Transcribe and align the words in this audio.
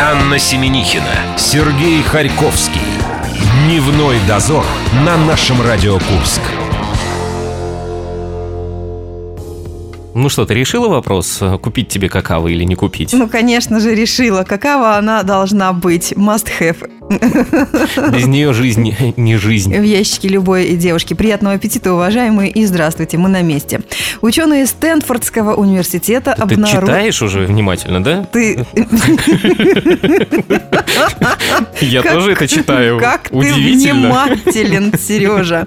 Анна 0.00 0.38
Семенихина, 0.38 1.36
Сергей 1.36 2.02
Харьковский. 2.02 2.80
Дневной 3.64 4.16
дозор 4.26 4.64
на 5.04 5.16
нашем 5.16 5.62
Радио 5.62 5.94
Курск. 5.94 6.40
Ну 10.14 10.28
что, 10.28 10.46
ты 10.46 10.54
решила 10.54 10.88
вопрос, 10.88 11.38
э, 11.40 11.58
купить 11.58 11.88
тебе 11.88 12.08
какао 12.08 12.48
или 12.48 12.64
не 12.64 12.74
купить? 12.74 13.12
Ну, 13.12 13.28
конечно 13.28 13.80
же, 13.80 13.94
решила. 13.94 14.44
Какова 14.44 14.96
она 14.96 15.22
должна 15.22 15.72
быть? 15.72 16.12
Must 16.12 16.48
have. 16.60 16.88
Без 18.12 18.26
нее 18.26 18.52
жизнь 18.54 18.94
не 19.16 19.36
жизнь. 19.36 19.76
В 19.76 19.82
ящике 19.82 20.28
любой 20.28 20.68
девушки. 20.76 21.14
Приятного 21.14 21.56
аппетита, 21.56 21.92
уважаемые, 21.92 22.50
и 22.50 22.64
здравствуйте, 22.64 23.18
мы 23.18 23.28
на 23.28 23.42
месте. 23.42 23.82
Ученые 24.22 24.66
Стэнфордского 24.66 25.54
университета 25.54 26.34
Ты 26.34 26.42
обнаружили... 26.42 26.80
читаешь 26.80 27.22
уже 27.22 27.40
внимательно, 27.46 28.02
да? 28.02 28.24
Ты... 28.24 28.64
Я 31.80 32.02
тоже 32.02 32.32
это 32.32 32.48
читаю. 32.48 32.98
Как 32.98 33.28
ты 33.28 33.36
внимателен, 33.36 34.92
Сережа. 34.98 35.66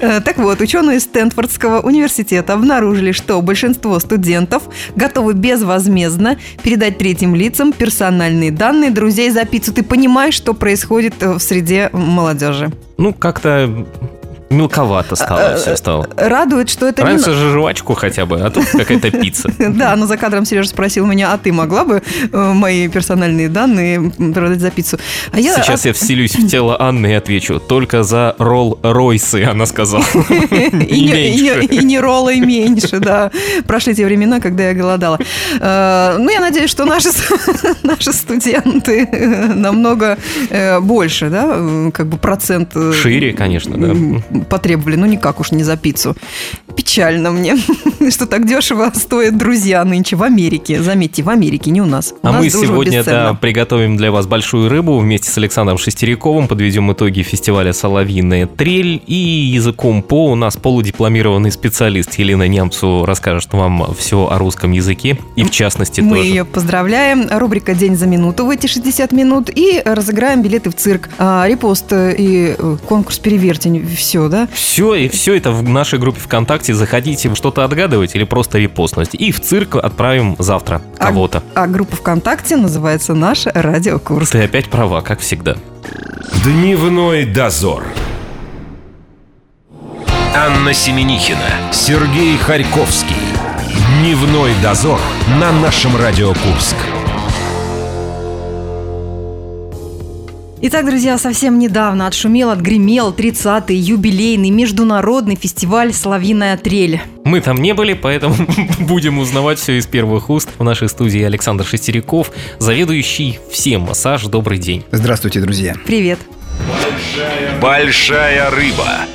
Э, 0.00 0.20
Так 0.20 0.38
вот, 0.38 0.60
ученые 0.60 1.00
Стэнфордского 1.00 1.80
университета 1.80 2.54
обнаружили, 2.54 3.10
что 3.12 3.40
большинство 3.42 3.98
студентов 3.98 4.62
готовы 4.94 5.34
безвозмездно 5.34 6.38
передать 6.62 6.98
третьим 6.98 7.34
лицам 7.34 7.72
персональные 7.72 8.52
данные 8.52 8.90
друзей 8.90 9.30
за 9.30 9.44
пиццу. 9.44 9.72
Ты 9.72 9.82
понимаешь, 9.82 10.34
что 10.34 10.54
происходит 10.54 10.75
э, 11.20 11.32
в 11.34 11.40
среде 11.40 11.90
молодежи? 11.92 12.70
Ну, 12.98 13.12
как-то 13.12 13.86
мелковато 14.50 15.16
стало, 15.16 15.56
все 15.56 15.76
стало. 15.76 16.08
Радует, 16.16 16.70
что 16.70 16.86
это 16.86 17.02
не... 17.02 17.08
Раньше 17.08 17.32
же 17.32 17.50
жвачку 17.52 17.94
хотя 17.94 18.26
бы, 18.26 18.40
а 18.40 18.50
тут 18.50 18.64
какая-то 18.66 19.10
пицца. 19.10 19.50
Да, 19.58 19.96
но 19.96 20.06
за 20.06 20.16
кадром 20.16 20.44
Сережа 20.44 20.68
спросил 20.68 21.06
меня, 21.06 21.32
а 21.32 21.38
ты 21.38 21.52
могла 21.52 21.84
бы 21.84 22.02
э, 22.32 22.52
мои 22.52 22.88
персональные 22.88 23.48
данные 23.48 24.10
продать 24.34 24.60
за 24.60 24.70
пиццу? 24.70 24.98
А 25.32 25.40
я 25.40 25.54
Сейчас 25.56 25.84
я 25.86 25.92
вселюсь 25.92 26.34
в 26.36 26.48
тело 26.48 26.76
Анны 26.80 27.08
и 27.08 27.12
отвечу. 27.14 27.58
Только 27.60 28.02
за 28.02 28.34
Ролл-Ройсы, 28.38 29.44
она 29.44 29.66
сказала. 29.66 30.04
И 30.14 31.00
не, 31.00 31.66
не- 31.68 31.84
не 31.84 32.00
роллой 32.00 32.40
меньше, 32.40 33.00
да. 33.00 33.30
Прошли 33.66 33.94
те 33.94 34.04
времена, 34.04 34.40
когда 34.40 34.68
я 34.68 34.74
голодала. 34.74 35.18
Э, 35.60 36.16
Ну, 36.18 36.30
я 36.30 36.40
надеюсь, 36.40 36.70
что 36.70 36.84
наши, 37.82 38.12
студенты 38.12 39.08
э, 39.10 39.52
намного 39.54 40.18
э, 40.50 40.80
больше, 40.80 41.30
да, 41.30 41.46
э, 41.56 41.90
как 41.92 42.06
бы 42.06 42.16
процент... 42.18 42.70
э, 42.76 42.92
Шире, 42.92 43.32
конечно, 43.32 43.76
да. 43.76 43.94
Потребовали, 44.44 44.96
ну 44.96 45.06
никак 45.06 45.40
уж 45.40 45.52
не 45.52 45.64
за 45.64 45.76
пиццу. 45.76 46.16
Печально 46.76 47.30
мне, 47.30 47.56
что 48.10 48.26
так 48.26 48.46
дешево 48.46 48.90
стоят 48.94 49.36
друзья 49.38 49.84
нынче 49.84 50.16
в 50.16 50.22
Америке. 50.22 50.82
Заметьте, 50.82 51.22
в 51.22 51.28
Америке, 51.30 51.70
не 51.70 51.80
у 51.80 51.86
нас. 51.86 52.12
У 52.22 52.26
А 52.26 52.32
нас 52.32 52.42
мы 52.42 52.50
сегодня 52.50 53.02
да, 53.04 53.34
приготовим 53.34 53.96
для 53.96 54.10
вас 54.12 54.26
большую 54.26 54.68
рыбу 54.68 54.98
вместе 54.98 55.30
с 55.30 55.38
Александром 55.38 55.78
Шестеряковым, 55.78 56.48
подведем 56.48 56.92
итоги 56.92 57.22
фестиваля 57.22 57.72
«Соловьиная 57.72 58.46
трель» 58.46 59.02
и 59.06 59.14
языком 59.14 60.02
по 60.02 60.30
у 60.30 60.34
нас 60.34 60.56
полудипломированный 60.56 61.50
специалист 61.50 62.14
Елена 62.18 62.46
Нямцу 62.48 63.04
расскажет 63.06 63.52
вам 63.52 63.94
все 63.98 64.28
о 64.28 64.38
русском 64.38 64.72
языке 64.72 65.18
и 65.36 65.44
в 65.44 65.50
частности 65.50 66.00
Мы 66.00 66.16
тоже. 66.18 66.28
ее 66.28 66.44
поздравляем. 66.44 67.26
Рубрика 67.30 67.74
«День 67.74 67.96
за 67.96 68.06
минуту» 68.06 68.46
в 68.46 68.50
эти 68.50 68.66
60 68.66 69.12
минут. 69.12 69.50
И 69.54 69.80
разыграем 69.84 70.42
билеты 70.42 70.70
в 70.70 70.74
цирк. 70.74 71.08
А, 71.18 71.46
репост 71.48 71.92
и 71.92 72.54
э, 72.58 72.76
конкурс 72.86 73.18
«Перевертень». 73.18 73.86
Все, 73.96 74.25
да? 74.28 74.48
Все, 74.52 74.94
и 74.94 75.08
все 75.08 75.36
это 75.36 75.50
в 75.50 75.62
нашей 75.62 75.98
группе 75.98 76.20
ВКонтакте. 76.20 76.74
Заходите, 76.74 77.34
что-то 77.34 77.64
отгадывать 77.64 78.14
или 78.14 78.24
просто 78.24 78.58
репостнуть. 78.58 79.14
И 79.14 79.32
в 79.32 79.40
цирк 79.40 79.76
отправим 79.76 80.36
завтра 80.38 80.82
А- 80.98 81.06
кого-то. 81.06 81.42
А 81.54 81.66
группа 81.66 81.96
ВКонтакте 81.96 82.56
называется 82.56 83.14
«Наш 83.14 83.46
радиокурс». 83.46 84.30
Ты 84.30 84.42
опять 84.42 84.68
права, 84.68 85.00
как 85.00 85.20
всегда. 85.20 85.56
Дневной 86.44 87.24
дозор. 87.24 87.84
Анна 90.34 90.74
Семенихина, 90.74 91.72
Сергей 91.72 92.36
Харьковский. 92.36 93.16
Дневной 94.00 94.52
дозор 94.62 95.00
на 95.40 95.50
нашем 95.52 95.96
Радио 95.96 96.28
Курск. 96.34 96.76
Итак, 100.62 100.86
друзья, 100.86 101.18
совсем 101.18 101.58
недавно 101.58 102.06
отшумел, 102.06 102.50
отгремел 102.50 103.12
30-й 103.12 103.74
юбилейный 103.74 104.48
международный 104.48 105.36
фестиваль 105.36 105.92
«Соловьиная 105.92 106.56
трель». 106.56 107.02
Мы 107.24 107.42
там 107.42 107.58
не 107.58 107.74
были, 107.74 107.92
поэтому 107.92 108.34
будем 108.78 109.18
узнавать 109.18 109.58
все 109.58 109.78
из 109.78 109.86
первых 109.86 110.30
уст. 110.30 110.48
В 110.58 110.64
нашей 110.64 110.88
студии 110.88 111.22
Александр 111.22 111.66
Шестеряков, 111.66 112.32
заведующий 112.58 113.38
всем 113.50 113.82
массаж. 113.82 114.24
Добрый 114.24 114.56
день. 114.56 114.82
Здравствуйте, 114.92 115.40
друзья. 115.40 115.74
Привет. 115.84 116.18
Большая 117.60 118.50
рыба. 118.50 119.06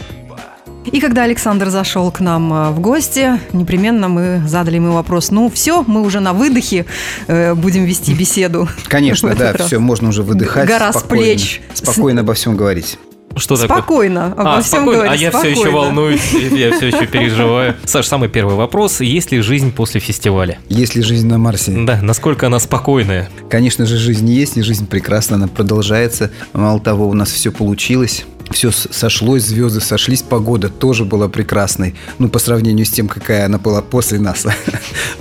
И 0.86 1.00
когда 1.00 1.24
Александр 1.24 1.70
зашел 1.70 2.10
к 2.12 2.20
нам 2.20 2.52
э, 2.54 2.70
в 2.72 2.80
гости, 2.80 3.40
непременно 3.54 4.08
мы 4.08 4.42
задали 4.48 4.76
ему 4.76 4.94
вопрос, 4.94 5.30
ну 5.30 5.50
все, 5.50 5.84
мы 5.86 6.02
уже 6.02 6.20
на 6.20 6.34
выдохе 6.34 6.86
э, 7.28 7.54
будем 7.54 7.84
вести 7.86 8.14
беседу. 8.14 8.68
Конечно, 8.88 9.36
да, 9.36 9.54
раз. 9.54 9.68
все, 9.68 9.80
можно 9.80 10.10
уже 10.10 10.24
выдыхать. 10.24 10.68
Гора 10.68 10.92
с 10.92 11.00
спокойно, 11.00 11.24
плеч. 11.24 11.62
Спокойно 11.74 12.22
обо 12.22 12.34
всем 12.34 12.58
говорить. 12.58 12.98
Что 13.36 13.56
такое? 13.56 13.78
Спокойно, 13.78 14.26
обо 14.34 14.58
А, 14.58 14.62
всем 14.62 14.80
спокойно. 14.82 15.04
говорить, 15.04 15.22
а 15.22 15.24
я 15.24 15.32
все 15.32 15.48
еще 15.50 15.70
волнуюсь, 15.70 16.34
я 16.34 16.76
все 16.76 16.88
еще 16.88 17.08
переживаю. 17.08 17.76
Саш, 17.86 18.08
самый 18.08 18.28
первый 18.28 18.56
вопрос. 18.56 19.00
Есть 19.02 19.32
ли 19.32 19.40
жизнь 19.40 19.72
после 19.72 20.02
фестиваля? 20.02 20.58
Есть 20.68 20.96
ли 20.96 21.02
жизнь 21.02 21.28
на 21.28 21.38
Марсе? 21.38 21.72
Да, 21.86 22.00
насколько 22.02 22.48
она 22.48 22.60
спокойная? 22.60 23.30
Конечно 23.50 23.86
же, 23.86 23.98
жизнь 23.98 24.30
есть, 24.30 24.58
и 24.58 24.62
жизнь 24.62 24.88
прекрасна, 24.88 25.38
она 25.38 25.48
продолжается. 25.48 26.32
Мало 26.54 26.80
того, 26.80 27.08
у 27.08 27.14
нас 27.14 27.32
все 27.32 27.52
получилось. 27.52 28.26
Все 28.52 28.72
сошлось, 28.72 29.44
звезды 29.44 29.82
сошлись, 29.82 30.22
погода 30.22 30.70
тоже 30.70 31.06
была 31.06 31.28
прекрасной. 31.28 31.96
Ну, 32.20 32.30
по 32.30 32.40
сравнению 32.40 32.86
с 32.86 32.90
тем, 32.90 33.08
какая 33.08 33.46
она 33.46 33.58
была 33.58 33.82
после 33.82 34.20
нас. 34.20 34.46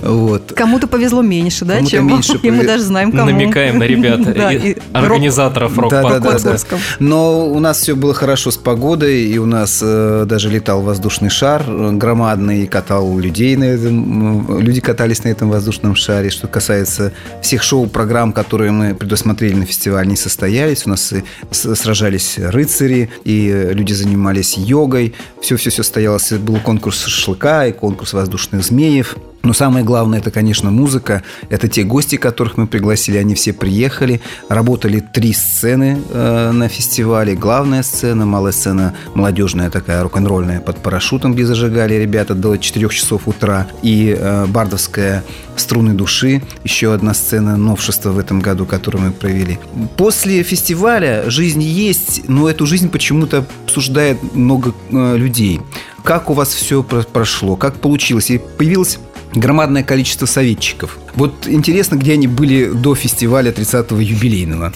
Вот. 0.01 0.53
Кому-то 0.55 0.87
повезло 0.87 1.21
меньше, 1.21 1.63
да, 1.63 1.83
чем 1.83 2.07
меньше 2.07 2.39
И 2.41 2.49
мы 2.49 2.65
даже 2.65 2.83
знаем, 2.83 3.11
кому. 3.11 3.25
Намекаем 3.25 3.77
на 3.77 3.83
ребят, 3.83 4.21
Да, 4.33 4.51
и 4.51 4.75
организаторов 4.93 5.77
рок 5.77 5.91
Да, 5.91 6.01
да, 6.01 6.19
да, 6.19 6.39
да. 6.39 6.57
Но 6.99 7.47
у 7.47 7.59
нас 7.59 7.81
все 7.81 7.95
было 7.95 8.13
хорошо 8.13 8.49
с 8.49 8.57
погодой, 8.57 9.25
и 9.25 9.37
у 9.37 9.45
нас 9.45 9.79
э, 9.83 10.25
даже 10.27 10.49
летал 10.49 10.81
воздушный 10.81 11.29
шар 11.29 11.63
э, 11.67 11.91
громадный, 11.91 12.63
и 12.63 12.67
катал 12.67 13.17
людей 13.19 13.55
на 13.55 13.65
этом, 13.65 14.59
люди 14.59 14.81
катались 14.81 15.23
на 15.23 15.29
этом 15.29 15.49
воздушном 15.49 15.95
шаре. 15.95 16.29
Что 16.29 16.47
касается 16.47 17.13
всех 17.41 17.61
шоу-программ, 17.61 18.33
которые 18.33 18.71
мы 18.71 18.95
предусмотрели 18.95 19.53
на 19.53 19.65
фестивале, 19.65 20.09
не 20.09 20.15
состоялись. 20.15 20.85
У 20.85 20.89
нас 20.89 21.13
сражались 21.51 22.37
рыцари, 22.37 23.09
и 23.23 23.49
э, 23.49 23.73
люди 23.73 23.93
занимались 23.93 24.57
йогой. 24.57 25.13
Все-все-все 25.41 25.83
состоялось. 25.83 26.31
Был 26.33 26.59
конкурс 26.59 27.05
шашлыка 27.05 27.67
и 27.67 27.71
конкурс 27.71 28.13
воздушных 28.13 28.63
змеев. 28.63 29.17
Но 29.43 29.53
самое 29.53 29.83
главное, 29.83 30.19
это, 30.19 30.29
конечно, 30.29 30.69
музыка. 30.69 31.23
Это 31.49 31.67
те 31.67 31.83
гости, 31.83 32.15
которых 32.15 32.57
мы 32.57 32.67
пригласили, 32.67 33.17
они 33.17 33.33
все 33.33 33.53
приехали. 33.53 34.21
Работали 34.49 34.99
три 34.99 35.33
сцены 35.33 35.99
э, 36.09 36.51
на 36.51 36.67
фестивале. 36.67 37.35
Главная 37.35 37.81
сцена, 37.81 38.25
малая 38.25 38.51
сцена, 38.51 38.93
молодежная 39.15 39.69
такая, 39.69 40.03
рок-н-ролльная, 40.03 40.59
под 40.59 40.77
парашютом, 40.77 41.33
где 41.33 41.45
зажигали 41.45 41.95
ребята 41.95 42.35
до 42.35 42.57
4 42.57 42.89
часов 42.89 43.27
утра. 43.27 43.67
И 43.81 44.15
э, 44.17 44.45
бардовская 44.45 45.23
«Струны 45.55 45.93
души», 45.93 46.43
еще 46.63 46.93
одна 46.93 47.13
сцена 47.13 47.57
новшества 47.57 48.11
в 48.11 48.19
этом 48.19 48.41
году, 48.41 48.65
которую 48.65 49.05
мы 49.05 49.11
провели. 49.11 49.57
После 49.97 50.43
фестиваля 50.43 51.29
жизнь 51.29 51.63
есть, 51.63 52.27
но 52.27 52.47
эту 52.47 52.67
жизнь 52.67 52.89
почему-то 52.89 53.43
обсуждает 53.65 54.35
много 54.35 54.73
э, 54.91 55.17
людей. 55.17 55.61
Как 56.03 56.29
у 56.29 56.33
вас 56.33 56.49
все 56.49 56.83
про- 56.83 57.03
прошло? 57.03 57.55
Как 57.55 57.75
получилось? 57.75 58.31
И 58.31 58.37
появилось 58.37 58.99
громадное 59.33 59.83
количество 59.83 60.25
советчиков. 60.25 60.97
Вот 61.15 61.47
интересно, 61.47 61.95
где 61.95 62.13
они 62.13 62.27
были 62.27 62.65
до 62.69 62.95
фестиваля 62.95 63.51
30-го 63.51 63.99
юбилейного. 63.99 64.73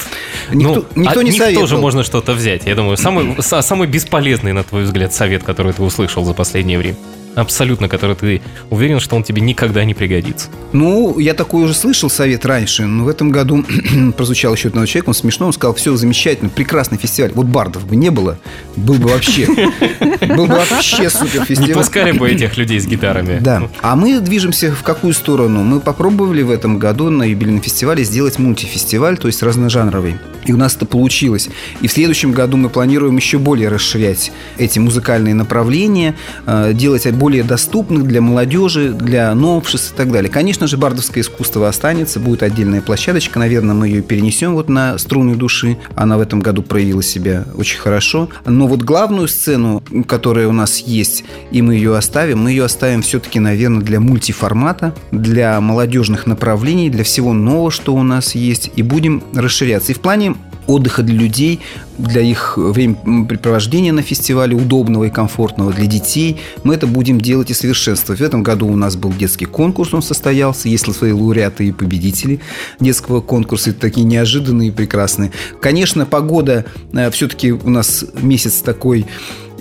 Никто, 0.51 0.85
ну, 0.95 1.01
никто 1.03 1.19
от 1.19 1.25
не 1.25 1.31
них 1.31 1.41
советовал. 1.41 1.67
тоже 1.67 1.77
можно 1.77 2.03
что-то 2.03 2.33
взять. 2.33 2.65
Я 2.65 2.75
думаю, 2.75 2.97
самый, 2.97 3.25
са- 3.39 3.61
самый 3.61 3.87
бесполезный, 3.87 4.53
на 4.53 4.63
твой 4.63 4.83
взгляд, 4.83 5.13
совет, 5.13 5.43
который 5.43 5.73
ты 5.73 5.81
услышал 5.83 6.23
за 6.25 6.33
последнее 6.33 6.77
время. 6.77 6.95
Абсолютно, 7.35 7.89
который 7.89 8.15
ты 8.15 8.41
уверен, 8.69 8.99
что 8.99 9.15
он 9.15 9.23
тебе 9.23 9.41
никогда 9.41 9.83
не 9.83 9.93
пригодится. 9.93 10.47
Ну, 10.73 11.19
я 11.19 11.33
такой 11.33 11.63
уже 11.63 11.73
слышал 11.73 12.09
совет 12.09 12.45
раньше, 12.45 12.85
но 12.85 13.03
в 13.03 13.07
этом 13.07 13.29
году 13.29 13.63
прозвучал 14.17 14.53
еще 14.55 14.69
один 14.69 14.85
человек, 14.85 15.07
он 15.07 15.13
смешно, 15.13 15.47
он 15.47 15.53
сказал, 15.53 15.75
все 15.75 15.95
замечательно, 15.95 16.49
прекрасный 16.49 16.97
фестиваль. 16.97 17.31
Вот 17.33 17.45
бардов 17.45 17.85
бы 17.85 17.95
не 17.95 18.09
было, 18.09 18.37
был 18.75 18.95
бы 18.95 19.09
вообще, 19.09 19.47
был 20.35 20.47
бы 20.47 20.55
вообще 20.55 21.09
супер 21.09 21.41
Не 21.41 21.45
фестиваль. 21.45 21.73
пускали 21.73 22.11
бы 22.11 22.29
этих 22.29 22.57
людей 22.57 22.79
с 22.79 22.87
гитарами. 22.87 23.39
Да. 23.39 23.69
А 23.81 23.95
мы 23.95 24.19
движемся 24.19 24.73
в 24.73 24.83
какую 24.83 25.13
сторону? 25.13 25.63
Мы 25.63 25.79
попробовали 25.79 26.41
в 26.41 26.51
этом 26.51 26.79
году 26.79 27.09
на 27.09 27.23
юбилейном 27.23 27.61
фестивале 27.61 28.03
сделать 28.03 28.39
мультифестиваль, 28.39 29.17
то 29.17 29.27
есть 29.27 29.43
разножанровый. 29.43 30.15
И 30.45 30.53
у 30.53 30.57
нас 30.57 30.75
это 30.75 30.85
получилось. 30.85 31.49
И 31.81 31.87
в 31.87 31.91
следующем 31.91 32.31
году 32.31 32.55
мы 32.57 32.69
планируем 32.69 33.17
еще 33.17 33.39
более 33.39 33.69
расширять 33.69 34.31
эти 34.57 34.77
музыкальные 34.77 35.33
направления, 35.33 36.15
э, 36.45 36.71
делать 36.73 37.05
более 37.11 37.24
более 37.25 37.41
доступных 37.41 38.05
для 38.05 38.21
молодежи, 38.21 38.93
для 38.93 39.33
новшеств 39.33 39.93
и 39.93 39.97
так 39.97 40.11
далее. 40.11 40.29
Конечно 40.29 40.67
же, 40.67 40.77
бардовское 40.77 41.23
искусство 41.23 41.67
останется, 41.67 42.19
будет 42.19 42.43
отдельная 42.43 42.83
площадочка, 42.83 43.39
наверное, 43.39 43.73
мы 43.73 43.87
ее 43.87 44.03
перенесем 44.03 44.53
вот 44.53 44.69
на 44.69 44.99
струны 44.99 45.33
души. 45.33 45.79
Она 45.95 46.19
в 46.19 46.21
этом 46.21 46.39
году 46.39 46.61
проявила 46.61 47.01
себя 47.01 47.45
очень 47.55 47.79
хорошо. 47.79 48.29
Но 48.45 48.67
вот 48.67 48.83
главную 48.83 49.27
сцену, 49.27 49.81
которая 50.07 50.47
у 50.47 50.51
нас 50.51 50.81
есть, 50.81 51.23
и 51.49 51.63
мы 51.63 51.73
ее 51.73 51.97
оставим, 51.97 52.43
мы 52.43 52.51
ее 52.51 52.65
оставим 52.65 53.01
все-таки, 53.01 53.39
наверное, 53.39 53.81
для 53.81 53.99
мультиформата, 53.99 54.93
для 55.11 55.59
молодежных 55.59 56.27
направлений, 56.27 56.91
для 56.91 57.03
всего 57.03 57.33
нового, 57.33 57.71
что 57.71 57.95
у 57.95 58.03
нас 58.03 58.35
есть, 58.35 58.69
и 58.75 58.83
будем 58.83 59.23
расширяться. 59.33 59.93
И 59.93 59.95
в 59.95 59.99
плане 59.99 60.35
отдыха 60.67 61.03
для 61.03 61.15
людей, 61.15 61.59
для 61.97 62.21
их 62.21 62.57
времяпрепровождения 62.57 63.93
на 63.93 64.01
фестивале, 64.01 64.55
удобного 64.55 65.05
и 65.05 65.09
комфортного 65.09 65.71
для 65.71 65.85
детей. 65.85 66.37
Мы 66.63 66.75
это 66.75 66.87
будем 66.87 67.19
делать 67.19 67.51
и 67.51 67.53
совершенствовать. 67.53 68.21
В 68.21 68.23
этом 68.23 68.43
году 68.43 68.67
у 68.67 68.75
нас 68.75 68.95
был 68.95 69.11
детский 69.13 69.45
конкурс, 69.45 69.93
он 69.93 70.01
состоялся. 70.01 70.69
Есть 70.69 70.85
свои 70.93 71.11
лауреаты 71.11 71.67
и 71.67 71.71
победители 71.71 72.39
детского 72.79 73.21
конкурса. 73.21 73.71
Это 73.71 73.79
такие 73.79 74.05
неожиданные 74.05 74.69
и 74.69 74.71
прекрасные. 74.71 75.31
Конечно, 75.61 76.05
погода 76.05 76.65
э, 76.93 77.09
все-таки 77.11 77.51
у 77.51 77.69
нас 77.69 78.05
месяц 78.21 78.61
такой, 78.61 79.05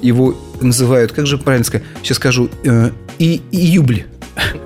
его 0.02 0.36
называют, 0.60 1.12
как 1.12 1.26
же 1.26 1.38
правильно 1.38 1.64
сказать, 1.64 1.86
сейчас 2.02 2.18
скажу, 2.18 2.50
э, 2.64 2.90
и 3.18 3.42
июбль. 3.52 4.04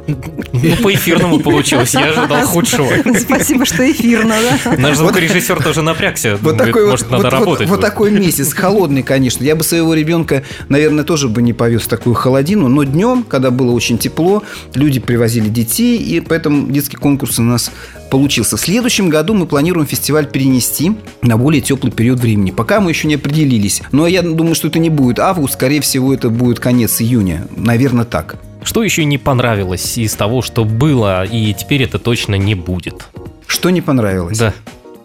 Ну, 0.06 0.76
по 0.82 0.92
эфирному 0.94 1.40
получилось. 1.40 1.94
Я 1.94 2.06
ожидал 2.06 2.46
худшего. 2.46 2.88
Спасибо, 3.18 3.64
что 3.64 3.90
эфирно, 3.90 4.34
да? 4.64 4.76
Наш 4.76 4.96
звукорежиссер 4.96 5.62
тоже 5.62 5.82
напрягся. 5.82 6.38
Вот 6.40 6.56
такой, 6.56 6.86
Может, 6.86 7.06
вот, 7.08 7.12
надо 7.12 7.24
вот, 7.24 7.32
работать. 7.32 7.68
Вот, 7.68 7.76
вот 7.76 7.80
такой 7.80 8.10
месяц, 8.10 8.52
холодный, 8.52 9.02
конечно. 9.02 9.44
Я 9.44 9.56
бы 9.56 9.64
своего 9.64 9.94
ребенка, 9.94 10.42
наверное, 10.68 11.04
тоже 11.04 11.28
бы 11.28 11.42
не 11.42 11.52
повез 11.52 11.82
в 11.82 11.88
такую 11.88 12.14
холодину. 12.14 12.68
Но 12.68 12.84
днем, 12.84 13.24
когда 13.24 13.50
было 13.50 13.72
очень 13.72 13.98
тепло, 13.98 14.42
люди 14.74 15.00
привозили 15.00 15.48
детей, 15.48 15.98
и 15.98 16.20
поэтому 16.20 16.70
детский 16.70 16.96
конкурс 16.96 17.38
у 17.38 17.42
нас 17.42 17.70
получился. 18.10 18.56
В 18.56 18.60
следующем 18.60 19.10
году 19.10 19.34
мы 19.34 19.46
планируем 19.46 19.86
фестиваль 19.86 20.26
перенести 20.26 20.92
на 21.22 21.36
более 21.36 21.60
теплый 21.60 21.90
период 21.90 22.20
времени. 22.20 22.50
Пока 22.50 22.80
мы 22.80 22.90
еще 22.90 23.06
не 23.06 23.14
определились. 23.16 23.82
Но 23.92 24.06
я 24.06 24.22
думаю, 24.22 24.54
что 24.54 24.68
это 24.68 24.78
не 24.78 24.90
будет 24.90 25.18
август. 25.18 25.54
Скорее 25.54 25.80
всего, 25.82 26.14
это 26.14 26.30
будет 26.30 26.58
конец 26.58 27.00
июня. 27.00 27.46
Наверное, 27.56 28.04
так. 28.04 28.36
Что 28.68 28.82
еще 28.82 29.06
не 29.06 29.16
понравилось 29.16 29.96
из 29.96 30.12
того, 30.12 30.42
что 30.42 30.66
было, 30.66 31.24
и 31.24 31.54
теперь 31.54 31.84
это 31.84 31.98
точно 31.98 32.34
не 32.34 32.54
будет? 32.54 33.08
Что 33.46 33.70
не 33.70 33.80
понравилось? 33.80 34.36
Да. 34.36 34.52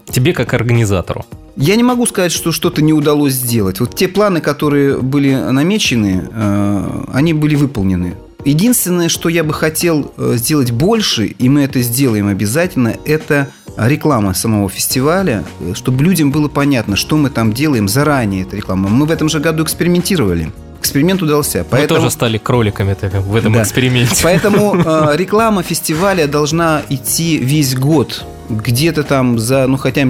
Тебе 0.05 0.33
как 0.33 0.53
организатору. 0.53 1.25
Я 1.55 1.77
не 1.77 1.83
могу 1.83 2.05
сказать, 2.05 2.33
что 2.33 2.51
что-то 2.51 2.81
не 2.81 2.91
удалось 2.91 3.31
сделать. 3.31 3.79
Вот 3.79 3.95
те 3.95 4.09
планы, 4.09 4.41
которые 4.41 4.97
были 5.01 5.33
намечены, 5.35 6.27
э, 6.29 7.05
они 7.13 7.33
были 7.33 7.55
выполнены. 7.55 8.15
Единственное, 8.43 9.07
что 9.07 9.29
я 9.29 9.45
бы 9.45 9.53
хотел 9.53 10.11
э, 10.17 10.33
сделать 10.35 10.71
больше, 10.71 11.27
и 11.27 11.47
мы 11.47 11.61
это 11.61 11.81
сделаем 11.81 12.27
обязательно, 12.27 12.97
это 13.05 13.47
реклама 13.77 14.33
самого 14.33 14.67
фестиваля, 14.67 15.45
э, 15.61 15.71
чтобы 15.73 16.03
людям 16.03 16.31
было 16.31 16.49
понятно, 16.49 16.97
что 16.97 17.15
мы 17.15 17.29
там 17.29 17.53
делаем 17.53 17.87
заранее, 17.87 18.41
эта 18.41 18.57
реклама. 18.57 18.89
Мы 18.89 19.05
в 19.05 19.11
этом 19.11 19.29
же 19.29 19.39
году 19.39 19.63
экспериментировали. 19.63 20.51
Эксперимент 20.83 21.21
удался. 21.21 21.65
Поэтому... 21.69 21.99
Мы 21.99 22.03
тоже 22.03 22.11
стали 22.11 22.37
кроликами 22.37 22.93
в 22.93 23.35
этом 23.37 23.53
да. 23.53 23.61
эксперименте. 23.61 24.21
Поэтому 24.21 24.75
э, 24.75 25.15
реклама 25.15 25.63
фестиваля 25.63 26.27
должна 26.27 26.81
идти 26.89 27.37
весь 27.37 27.73
год 27.73 28.25
где-то 28.49 29.03
там 29.03 29.39
за, 29.39 29.67
ну, 29.67 29.77
хотя, 29.77 30.07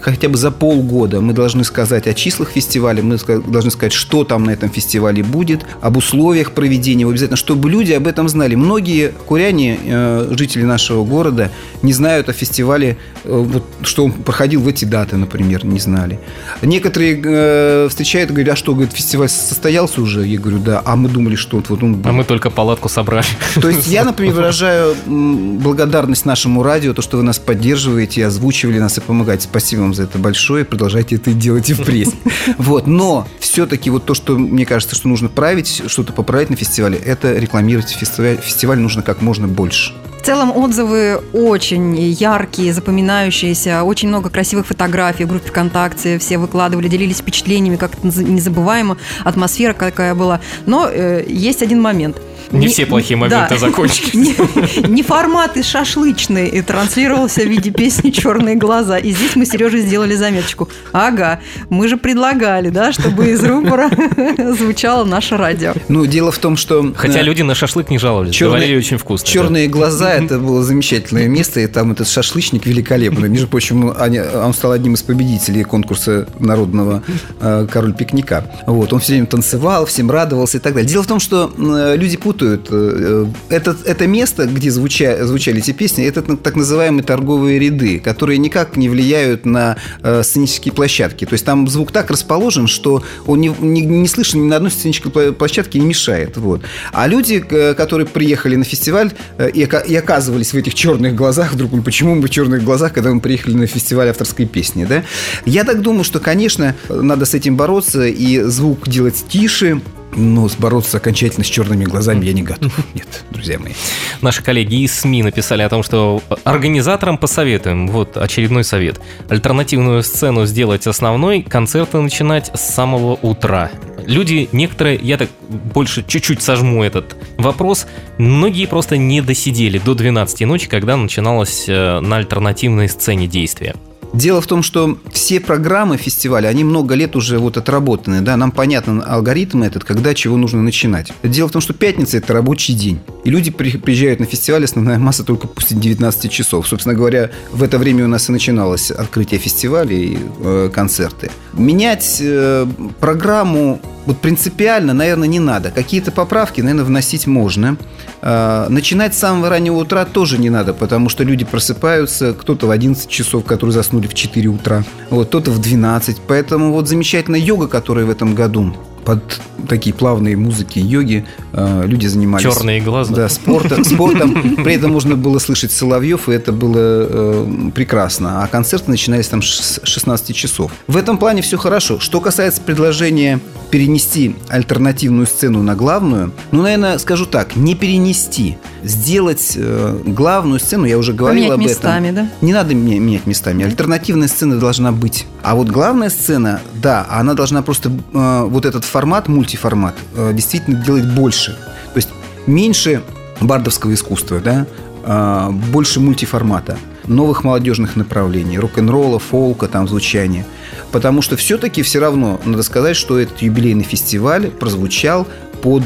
хотя 0.00 0.28
бы 0.28 0.36
за 0.36 0.50
полгода 0.50 1.20
мы 1.20 1.32
должны 1.32 1.64
сказать 1.64 2.06
о 2.06 2.14
числах 2.14 2.50
фестиваля, 2.50 3.02
мы 3.02 3.18
должны 3.46 3.70
сказать, 3.70 3.92
что 3.92 4.24
там 4.24 4.44
на 4.44 4.50
этом 4.50 4.70
фестивале 4.70 5.22
будет, 5.22 5.66
об 5.80 5.96
условиях 5.96 6.52
проведения, 6.52 7.06
обязательно, 7.06 7.36
чтобы 7.36 7.70
люди 7.70 7.92
об 7.92 8.06
этом 8.06 8.28
знали. 8.28 8.54
Многие 8.54 9.12
куряне, 9.26 9.78
э, 9.84 10.34
жители 10.36 10.64
нашего 10.64 11.04
города, 11.04 11.50
не 11.82 11.92
знают 11.92 12.28
о 12.28 12.32
фестивале, 12.32 12.96
э, 13.24 13.30
вот, 13.30 13.64
что 13.82 14.04
он 14.04 14.12
проходил 14.12 14.62
в 14.62 14.68
эти 14.68 14.84
даты, 14.84 15.16
например, 15.16 15.64
не 15.64 15.80
знали. 15.80 16.18
Некоторые 16.62 17.20
э, 17.24 17.88
встречают 17.88 18.30
и 18.30 18.32
говорят, 18.34 18.54
а 18.54 18.56
что, 18.56 18.74
говорит, 18.74 18.92
фестиваль 18.92 19.28
состоялся 19.28 20.00
уже? 20.00 20.26
Я 20.26 20.38
говорю, 20.38 20.58
да, 20.58 20.82
а 20.84 20.96
мы 20.96 21.08
думали, 21.08 21.36
что 21.36 21.56
вот, 21.56 21.68
вот 21.68 21.82
он... 21.82 22.00
А 22.04 22.12
мы 22.12 22.24
только 22.24 22.50
палатку 22.50 22.88
собрали. 22.88 23.26
То 23.60 23.68
есть 23.68 23.86
я, 23.88 24.04
например, 24.04 24.34
выражаю 24.34 24.94
благодарность 25.06 26.24
нашему 26.24 26.62
радио, 26.62 26.94
то, 26.94 27.02
что 27.02 27.16
вы 27.16 27.22
нас 27.22 27.38
поддерживаете, 27.38 27.71
поддерживаете, 27.72 28.26
озвучивали 28.26 28.78
нас 28.78 28.98
и 28.98 29.00
помогаете. 29.00 29.44
Спасибо 29.44 29.80
вам 29.80 29.94
за 29.94 30.02
это 30.02 30.18
большое. 30.18 30.64
Продолжайте 30.64 31.16
это 31.16 31.32
делать 31.32 31.70
и 31.70 31.74
впредь. 31.74 32.14
Вот. 32.58 32.86
Но 32.86 33.26
все-таки 33.38 33.88
вот 33.88 34.04
то, 34.04 34.14
что 34.14 34.36
мне 34.36 34.66
кажется, 34.66 34.94
что 34.94 35.08
нужно 35.08 35.28
править, 35.28 35.82
что-то 35.86 36.12
поправить 36.12 36.50
на 36.50 36.56
фестивале, 36.56 36.98
это 36.98 37.32
рекламировать 37.32 37.88
фестиваль. 37.90 38.36
Фестиваль 38.36 38.78
нужно 38.78 39.02
как 39.02 39.22
можно 39.22 39.48
больше. 39.48 39.94
В 40.20 40.24
целом 40.24 40.54
отзывы 40.54 41.20
очень 41.32 41.98
яркие, 41.98 42.74
запоминающиеся, 42.74 43.82
очень 43.84 44.08
много 44.08 44.28
красивых 44.28 44.66
фотографий 44.66 45.24
в 45.24 45.28
группе 45.28 45.48
ВКонтакте, 45.48 46.18
все 46.18 46.38
выкладывали, 46.38 46.88
делились 46.88 47.18
впечатлениями, 47.18 47.76
как 47.76 47.94
это 47.94 48.06
незабываемо, 48.06 48.98
атмосфера 49.24 49.72
какая 49.72 50.14
была. 50.14 50.40
Но 50.66 50.88
э, 50.88 51.24
есть 51.26 51.62
один 51.62 51.80
момент– 51.80 52.16
не, 52.52 52.66
не 52.66 52.68
все 52.68 52.86
плохие 52.86 53.16
моменты 53.16 53.54
да. 53.54 53.58
закончились. 53.58 54.14
Не, 54.14 54.88
не 54.88 55.02
формат 55.02 55.56
из 55.56 55.66
шашлычный 55.66 56.48
и 56.48 56.60
транслировался 56.60 57.42
в 57.42 57.46
виде 57.46 57.70
песни 57.70 58.10
«Черные 58.10 58.56
глаза». 58.56 58.98
И 58.98 59.10
здесь 59.10 59.36
мы 59.36 59.46
Сереже 59.46 59.80
сделали 59.80 60.14
заметочку. 60.14 60.68
Ага, 60.92 61.40
мы 61.70 61.88
же 61.88 61.96
предлагали, 61.96 62.68
да, 62.68 62.92
чтобы 62.92 63.30
из 63.30 63.42
рупора 63.42 63.90
звучало 64.58 65.04
наше 65.04 65.36
радио. 65.36 65.72
Ну, 65.88 66.06
дело 66.06 66.30
в 66.30 66.38
том, 66.38 66.56
что... 66.56 66.92
Хотя 66.94 67.20
э, 67.20 67.22
люди 67.22 67.42
на 67.42 67.54
шашлык 67.54 67.88
не 67.90 67.98
жаловались, 67.98 68.34
черные, 68.34 68.58
говорили 68.58 68.78
очень 68.78 68.98
вкусно. 68.98 69.26
«Черные 69.26 69.66
да. 69.66 69.72
глаза»– 69.72 70.12
это 70.14 70.38
было 70.38 70.62
замечательное 70.62 71.28
место, 71.28 71.60
и 71.60 71.66
там 71.66 71.92
этот 71.92 72.08
шашлычник 72.08 72.66
великолепный. 72.66 73.28
Между 73.28 73.48
прочим, 73.48 73.94
он 73.98 74.54
стал 74.54 74.72
одним 74.72 74.94
из 74.94 75.02
победителей 75.02 75.64
конкурса 75.64 76.26
народного 76.38 77.02
э, 77.40 77.66
«Король 77.70 77.94
пикника». 77.94 78.50
Вот, 78.66 78.92
он 78.92 79.00
все 79.00 79.12
время 79.12 79.26
танцевал, 79.26 79.86
всем 79.86 80.10
радовался 80.10 80.58
и 80.58 80.60
так 80.60 80.74
далее. 80.74 80.88
Дело 80.88 81.02
в 81.02 81.06
том, 81.06 81.18
что 81.18 81.50
э, 81.56 81.96
люди 81.96 82.16
путают 82.16 82.41
путают. 82.42 82.68
Э, 82.70 83.26
это, 83.48 83.76
это 83.84 84.06
место, 84.06 84.46
где 84.46 84.70
звуча, 84.70 85.24
звучали 85.24 85.58
эти 85.58 85.72
песни, 85.72 86.04
это 86.04 86.22
так 86.22 86.56
называемые 86.56 87.04
торговые 87.04 87.58
ряды, 87.58 87.98
которые 87.98 88.38
никак 88.38 88.76
не 88.76 88.88
влияют 88.88 89.46
на 89.46 89.76
э, 90.02 90.22
сценические 90.22 90.72
площадки. 90.72 91.24
То 91.24 91.34
есть 91.34 91.44
там 91.44 91.68
звук 91.68 91.92
так 91.92 92.10
расположен, 92.10 92.66
что 92.66 93.02
он 93.26 93.40
не, 93.40 93.54
не, 93.60 93.82
не 93.82 94.08
слышен 94.08 94.42
ни 94.42 94.48
на 94.48 94.56
одной 94.56 94.70
сценической 94.70 95.32
площадке 95.32 95.78
не 95.78 95.86
мешает. 95.86 96.36
Вот. 96.36 96.62
А 96.92 97.06
люди, 97.06 97.38
которые 97.40 98.06
приехали 98.06 98.56
на 98.56 98.64
фестиваль 98.64 99.12
э, 99.38 99.50
и, 99.50 99.60
и 99.60 99.94
оказывались 99.94 100.52
в 100.52 100.56
этих 100.56 100.74
черных 100.74 101.14
глазах, 101.14 101.52
вдруг, 101.52 101.72
ну 101.72 101.82
почему 101.82 102.14
мы 102.14 102.22
в 102.22 102.30
черных 102.30 102.64
глазах, 102.64 102.92
когда 102.92 103.12
мы 103.12 103.20
приехали 103.20 103.54
на 103.54 103.66
фестиваль 103.66 104.08
авторской 104.08 104.46
песни, 104.46 104.84
да? 104.84 105.04
Я 105.44 105.64
так 105.64 105.80
думаю, 105.82 106.04
что, 106.04 106.20
конечно, 106.20 106.74
надо 106.88 107.24
с 107.24 107.34
этим 107.34 107.56
бороться 107.56 108.06
и 108.06 108.40
звук 108.42 108.88
делать 108.88 109.24
тише, 109.28 109.80
но 110.14 110.48
бороться 110.58 110.98
окончательно 110.98 111.44
с 111.44 111.48
черными 111.48 111.84
глазами 111.84 112.24
я 112.24 112.32
не 112.32 112.42
готов. 112.42 112.72
Нет, 112.94 113.24
друзья 113.30 113.58
мои. 113.58 113.72
Наши 114.20 114.42
коллеги 114.42 114.82
из 114.82 114.94
СМИ 115.00 115.22
написали 115.22 115.62
о 115.62 115.68
том, 115.68 115.82
что 115.82 116.22
организаторам 116.44 117.18
посоветуем, 117.18 117.88
вот 117.88 118.16
очередной 118.16 118.64
совет, 118.64 119.00
альтернативную 119.28 120.02
сцену 120.02 120.46
сделать 120.46 120.86
основной, 120.86 121.42
концерты 121.42 121.98
начинать 121.98 122.50
с 122.54 122.60
самого 122.60 123.18
утра. 123.22 123.70
Люди, 124.06 124.48
некоторые, 124.52 124.98
я 125.00 125.16
так 125.16 125.28
больше 125.48 126.04
чуть-чуть 126.06 126.42
сожму 126.42 126.82
этот 126.82 127.16
вопрос, 127.36 127.86
многие 128.18 128.66
просто 128.66 128.96
не 128.96 129.20
досидели 129.20 129.78
до 129.78 129.94
12 129.94 130.40
ночи, 130.42 130.68
когда 130.68 130.96
начиналось 130.96 131.66
э, 131.68 132.00
на 132.00 132.16
альтернативной 132.16 132.88
сцене 132.88 133.26
действия. 133.28 133.74
Дело 134.12 134.42
в 134.42 134.46
том, 134.46 134.62
что 134.62 134.98
все 135.10 135.40
программы 135.40 135.96
фестиваля, 135.96 136.48
они 136.48 136.64
много 136.64 136.94
лет 136.94 137.16
уже 137.16 137.38
вот 137.38 137.56
отработаны, 137.56 138.20
да, 138.20 138.36
нам 138.36 138.50
понятен 138.50 139.02
алгоритм 139.04 139.62
этот, 139.62 139.84
когда 139.84 140.14
чего 140.14 140.36
нужно 140.36 140.62
начинать. 140.62 141.12
Дело 141.22 141.48
в 141.48 141.52
том, 141.52 141.62
что 141.62 141.72
пятница– 141.72 142.16
это 142.18 142.34
рабочий 142.34 142.74
день, 142.74 143.00
и 143.24 143.30
люди 143.30 143.50
приезжают 143.50 144.20
на 144.20 144.26
фестиваль, 144.26 144.64
основная 144.64 144.98
масса 144.98 145.24
только 145.24 145.46
после 145.46 145.76
19 145.76 146.30
часов. 146.30 146.66
Собственно 146.66 146.94
говоря, 146.94 147.30
в 147.52 147.62
это 147.62 147.78
время 147.78 148.04
у 148.04 148.08
нас 148.08 148.28
и 148.28 148.32
начиналось 148.32 148.90
открытие 148.90 149.38
фестиваля 149.38 149.94
и 149.94 150.18
э, 150.40 150.70
концерты. 150.72 151.30
Менять 151.52 152.18
э, 152.20 152.66
программу 153.00 153.80
вот 154.06 154.18
принципиально, 154.18 154.94
наверное, 154.94 155.28
не 155.28 155.38
надо. 155.38 155.70
Какие-то 155.70 156.10
поправки, 156.10 156.60
наверное, 156.60 156.84
вносить 156.84 157.26
можно. 157.26 157.76
А, 158.20 158.68
начинать 158.68 159.14
с 159.14 159.18
самого 159.18 159.48
раннего 159.48 159.76
утра 159.76 160.04
тоже 160.04 160.38
не 160.38 160.50
надо, 160.50 160.74
потому 160.74 161.08
что 161.08 161.22
люди 161.22 161.44
просыпаются, 161.44 162.34
кто-то 162.34 162.66
в 162.66 162.70
11 162.70 163.08
часов, 163.08 163.44
которые 163.44 163.72
заснули 163.72 164.08
в 164.08 164.14
4 164.14 164.48
утра, 164.48 164.84
вот, 165.10 165.28
кто-то 165.28 165.50
в 165.52 165.60
12. 165.60 166.18
Поэтому 166.26 166.72
вот 166.72 166.88
замечательная 166.88 167.40
йога, 167.40 167.68
которая 167.68 168.04
в 168.04 168.10
этом 168.10 168.34
году 168.34 168.74
под 169.04 169.40
такие 169.68 169.94
плавные 169.94 170.36
музыки, 170.36 170.78
йоги. 170.78 171.24
Э, 171.52 171.84
люди 171.86 172.06
занимались... 172.06 172.44
Черные 172.44 172.80
глаза. 172.80 173.14
Да, 173.14 173.28
спортом. 173.28 173.84
спортом. 173.84 174.56
При 174.56 174.74
этом 174.74 174.92
можно 174.92 175.16
было 175.16 175.38
слышать 175.38 175.72
Соловьев, 175.72 176.28
и 176.28 176.32
это 176.32 176.52
было 176.52 176.76
э, 176.76 177.70
прекрасно. 177.74 178.42
А 178.42 178.46
концерты 178.48 178.90
начинались 178.90 179.28
там 179.28 179.42
с 179.42 179.80
16 179.82 180.34
часов. 180.34 180.72
В 180.86 180.96
этом 180.96 181.18
плане 181.18 181.42
все 181.42 181.56
хорошо. 181.56 181.98
Что 181.98 182.20
касается 182.20 182.60
предложения 182.60 183.40
перенести 183.70 184.36
альтернативную 184.48 185.26
сцену 185.26 185.62
на 185.62 185.74
главную, 185.74 186.32
ну, 186.50 186.62
наверное, 186.62 186.98
скажу 186.98 187.26
так, 187.26 187.56
не 187.56 187.74
перенести. 187.74 188.58
Сделать 188.84 189.52
э, 189.56 190.00
главную 190.04 190.58
сцену, 190.58 190.86
я 190.86 190.98
уже 190.98 191.12
говорил 191.12 191.44
Поменять 191.50 191.58
об 191.58 191.70
местами, 191.70 192.08
этом. 192.08 192.26
да? 192.26 192.30
Не 192.46 192.52
надо 192.52 192.74
меня- 192.74 192.98
менять 192.98 193.26
местами. 193.26 193.64
Альтернативная 193.64 194.26
сцена 194.28 194.58
должна 194.58 194.90
быть. 194.90 195.26
А 195.42 195.54
вот 195.54 195.68
главная 195.68 196.10
сцена, 196.10 196.60
да, 196.74 197.06
она 197.08 197.34
должна 197.34 197.62
просто 197.62 197.90
э, 197.90 198.42
вот 198.48 198.64
этот 198.66 198.84
формат, 198.84 199.28
мультиформат, 199.28 199.94
э, 200.16 200.32
действительно 200.34 200.82
делать 200.84 201.06
больше. 201.14 201.52
То 201.92 201.96
есть 201.98 202.08
меньше 202.48 203.02
бардовского 203.40 203.94
искусства, 203.94 204.40
да, 204.40 204.66
э, 205.04 205.50
больше 205.72 206.00
мультиформата, 206.00 206.76
новых 207.06 207.44
молодежных 207.44 207.96
направлений, 207.96 208.58
рок-н-ролла, 208.58 209.18
фолка, 209.18 209.68
там, 209.68 209.88
звучания. 209.88 210.46
Потому 210.90 211.22
что 211.22 211.36
все-таки 211.36 211.82
все 211.82 212.00
равно 212.00 212.40
надо 212.44 212.62
сказать, 212.62 212.96
что 212.96 213.18
этот 213.18 213.40
юбилейный 213.42 213.84
фестиваль 213.84 214.48
прозвучал 214.50 215.26
под 215.62 215.84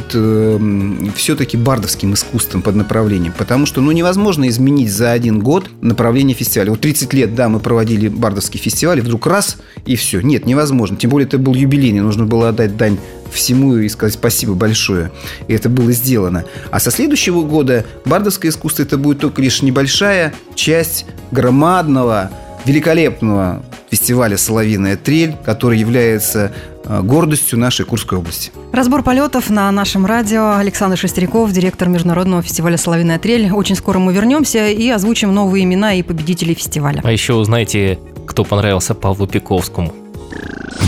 все-таки 1.17 1.57
бардовским 1.59 2.15
искусством, 2.15 2.63
под 2.63 2.77
направлением. 2.77 3.35
Потому 3.37 3.67
что 3.67 3.83
ну, 3.83 3.93
невозможно 3.93 4.49
изменить 4.49 4.91
за 4.91 5.13
один 5.13 5.41
год 5.41 5.71
направление 5.83 6.35
фестиваля. 6.35 6.71
Вот 6.71 6.81
30 6.81 7.13
лет, 7.13 7.35
да, 7.35 7.49
мы 7.49 7.61
проводили 7.61 8.09
бардовский 8.09 8.59
фестиваль, 8.59 8.99
и 8.99 9.03
вдруг 9.03 9.27
раз, 9.27 9.59
и 9.85 9.95
все. 9.97 10.23
Нет, 10.23 10.47
невозможно. 10.47 10.97
Тем 10.97 11.11
более 11.11 11.27
это 11.27 11.39
был 11.39 11.55
юбилейный, 11.55 12.01
нужно 12.01 12.25
было 12.25 12.49
отдать 12.49 12.77
дань 12.77 12.97
всему 13.31 13.77
и 13.77 13.89
сказать 13.89 14.15
спасибо 14.15 14.55
большое. 14.55 15.11
И 15.49 15.55
это 15.55 15.69
было 15.69 15.93
сделано. 15.93 16.45
А 16.71 16.81
со 16.81 16.91
следующего 16.91 17.43
года 17.43 17.85
бардовское 18.05 18.51
искусство 18.51 18.83
это 18.83 18.99
будет 18.99 19.21
только 19.21 19.43
лишь 19.43 19.63
небольшая 19.63 20.35
часть 20.55 21.07
громадного, 21.31 22.31
великолепного 22.65 23.63
фестиваля 23.91 24.37
«Соловиная 24.37 24.97
трель», 24.97 25.37
который 25.45 25.79
является 25.79 26.53
э, 26.85 27.01
гордостью 27.03 27.59
нашей 27.59 27.87
Курской 27.87 28.19
области. 28.19 28.51
Разбор 28.73 29.03
полетов 29.03 29.49
на 29.51 29.71
нашем 29.71 30.05
радио. 30.05 30.57
Александр 30.57 30.99
Шестеряков, 30.99 31.53
директор 31.53 31.89
Международного 31.89 32.43
фестиваля 32.43 32.77
«Соловиная 32.77 33.19
трель». 33.19 33.51
Очень 33.53 33.77
скоро 33.77 33.99
мы 33.99 34.13
вернемся 34.13 34.69
и 34.69 34.89
озвучим 34.89 35.33
новые 35.33 35.65
имена 35.65 35.95
и 35.95 36.03
победителей 36.03 36.55
фестиваля. 36.55 37.01
А 37.05 37.13
еще 37.13 37.35
узнаете, 37.35 37.99
кто 38.27 38.45
понравился 38.45 38.95
Павлу 38.95 39.27
Пиковскому. 39.27 39.95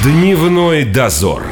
Дневной 0.03 0.85
дозор. 0.85 1.43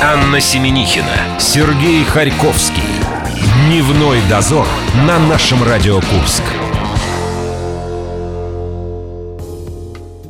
Анна 0.00 0.40
Семенихина, 0.40 1.40
Сергей 1.40 2.04
Харьковский. 2.04 2.84
Дневной 3.66 4.20
дозор 4.30 4.64
на 5.04 5.18
нашем 5.18 5.60
Радио 5.64 5.96
Курск. 5.96 6.44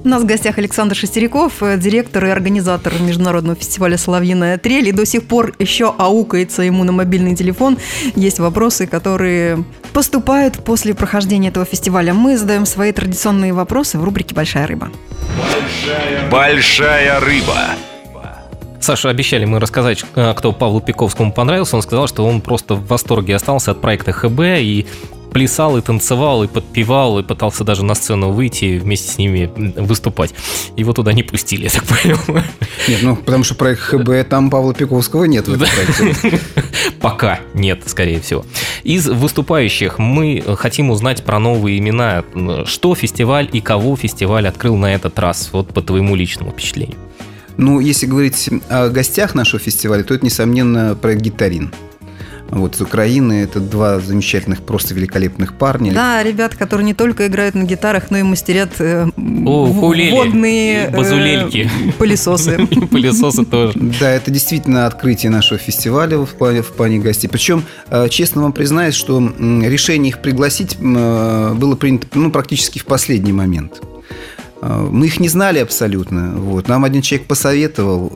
У 0.05 0.09
нас 0.09 0.23
в 0.23 0.25
гостях 0.25 0.57
Александр 0.57 0.97
Шестеряков, 0.97 1.63
э, 1.63 1.77
директор 1.77 2.25
и 2.25 2.31
организатор 2.31 2.95
Международного 2.99 3.57
фестиваля 3.57 3.99
«Соловьиная 3.99 4.57
трель». 4.57 4.89
И 4.89 4.93
до 4.93 5.05
сих 5.05 5.25
пор 5.25 5.55
еще 5.59 5.95
аукается 5.99 6.63
ему 6.63 6.83
на 6.85 6.93
мобильный 6.93 7.37
телефон. 7.37 7.77
Есть 8.17 8.39
вопросы, 8.39 8.87
которые 8.87 9.63
поступают 9.93 10.65
после 10.65 10.95
прохождения 10.95 11.49
этого 11.49 11.67
фестиваля. 11.67 12.15
Мы 12.15 12.39
задаем 12.39 12.65
свои 12.65 12.93
традиционные 12.93 13.53
вопросы 13.53 13.99
в 13.99 14.05
рубрике 14.05 14.35
«Большая 14.35 14.67
рыба». 14.67 14.91
Большая 16.31 17.21
рыба. 17.21 17.59
Саша, 18.81 19.11
обещали 19.11 19.45
мы 19.45 19.61
рассказать, 19.61 20.05
э, 20.15 20.35
кто 20.37 20.53
Павлу 20.53 20.81
Пиковскому 20.81 21.33
понравился. 21.33 21.77
Он 21.77 21.83
сказал, 21.83 22.07
что 22.09 22.25
он 22.27 22.41
просто 22.41 22.75
в 22.75 22.87
восторге 22.87 23.35
остался 23.35 23.73
от 23.73 23.81
проекта 23.81 24.13
ХБ 24.13 24.41
и 24.41 24.87
плясал 25.33 25.77
и 25.77 25.81
танцевал, 25.81 26.45
и 26.45 26.47
подпевал, 26.47 27.19
и 27.19 27.23
пытался 27.23 27.65
даже 27.65 27.85
на 27.85 27.95
сцену 27.95 28.31
выйти 28.31 28.65
и 28.65 28.79
вместе 28.79 29.11
с 29.11 29.19
ними 29.19 29.51
выступать. 29.77 30.35
Его 30.77 30.93
туда 30.93 31.13
не 31.13 31.23
пустили, 31.23 31.65
я 31.65 31.71
так 31.71 31.85
понял. 31.85 32.19
Нет, 32.89 33.01
ну, 33.03 33.17
потому 33.17 33.45
что 33.45 33.55
проект 33.55 33.81
ХБ, 33.81 34.29
там 34.29 34.51
Павла 34.51 34.75
Пиковского 34.75 35.25
нет 35.25 35.49
в 35.49 35.55
этом 35.55 35.69
проекте. 35.69 36.41
Пока 37.01 37.41
нет, 37.55 37.83
скорее 37.87 38.21
всего. 38.21 38.45
Из 38.85 39.07
выступающих 39.07 39.99
мы 39.99 40.43
хотим 40.57 40.91
узнать 40.91 41.25
про 41.25 41.39
новые 41.39 41.79
имена. 41.79 42.25
Что 42.65 42.95
фестиваль 42.95 43.49
и 43.53 43.61
кого 43.61 43.97
фестиваль 43.97 44.49
открыл 44.49 44.77
на 44.77 44.95
этот 44.95 45.19
раз, 45.19 45.51
вот 45.53 45.75
по 45.75 45.83
твоему 45.83 46.15
личному 46.15 46.53
впечатлению. 46.53 46.97
Ну, 47.59 47.81
если 47.81 48.07
говорить 48.07 48.49
о 48.69 48.89
гостях 48.89 49.35
нашего 49.35 49.59
фестиваля, 49.59 50.05
то 50.05 50.15
это, 50.15 50.25
несомненно, 50.25 50.95
проект 50.95 51.23
«Гитарин». 51.23 51.73
Вот 52.51 52.77
из 52.77 52.81
Украины 52.81 53.43
это 53.43 53.61
два 53.61 54.01
замечательных, 54.01 54.63
просто 54.63 54.95
великолепных 54.95 55.55
парня. 55.55 55.93
Да, 55.93 56.23
ребят, 56.23 56.55
которые 56.55 56.87
не 56.87 56.95
только 56.95 57.27
играют 57.27 57.55
на 57.55 57.65
гитарах, 57.65 58.11
но 58.11 58.17
и 58.17 58.23
мастерят 58.23 58.71
э, 58.79 59.07
О, 59.45 59.67
водные 59.67 60.87
э, 60.87 60.97
базулельки. 60.97 61.71
пылесосы. 61.99 62.57
И 62.71 62.81
Пылесосы 62.87 63.45
тоже. 63.45 63.75
Да, 64.01 64.11
это 64.11 64.31
действительно 64.31 64.87
открытие 64.87 65.31
нашего 65.31 65.59
фестиваля 65.59 66.17
в 66.19 66.31
плане, 66.31 66.63
в 66.63 66.69
плане 66.69 67.01
гостей. 67.01 67.29
Причем, 67.29 67.65
э, 67.91 68.09
честно 68.09 68.41
вам 68.41 68.53
признаюсь, 68.53 68.95
что 68.95 69.21
решение 69.39 70.09
их 70.09 70.23
пригласить 70.23 70.79
э, 70.81 71.55
было 71.55 71.77
принято 71.77 72.07
ну, 72.15 72.31
практически 72.31 72.79
в 72.79 72.87
последний 72.87 73.33
момент. 73.33 73.83
Э, 74.63 74.89
Мы 74.91 75.07
их 75.07 75.21
не 75.21 75.29
знали 75.29 75.59
абсолютно. 75.59 76.33
Вот. 76.37 76.69
Нам 76.69 76.85
один 76.85 77.03
человек 77.03 77.27
посоветовал, 77.29 78.13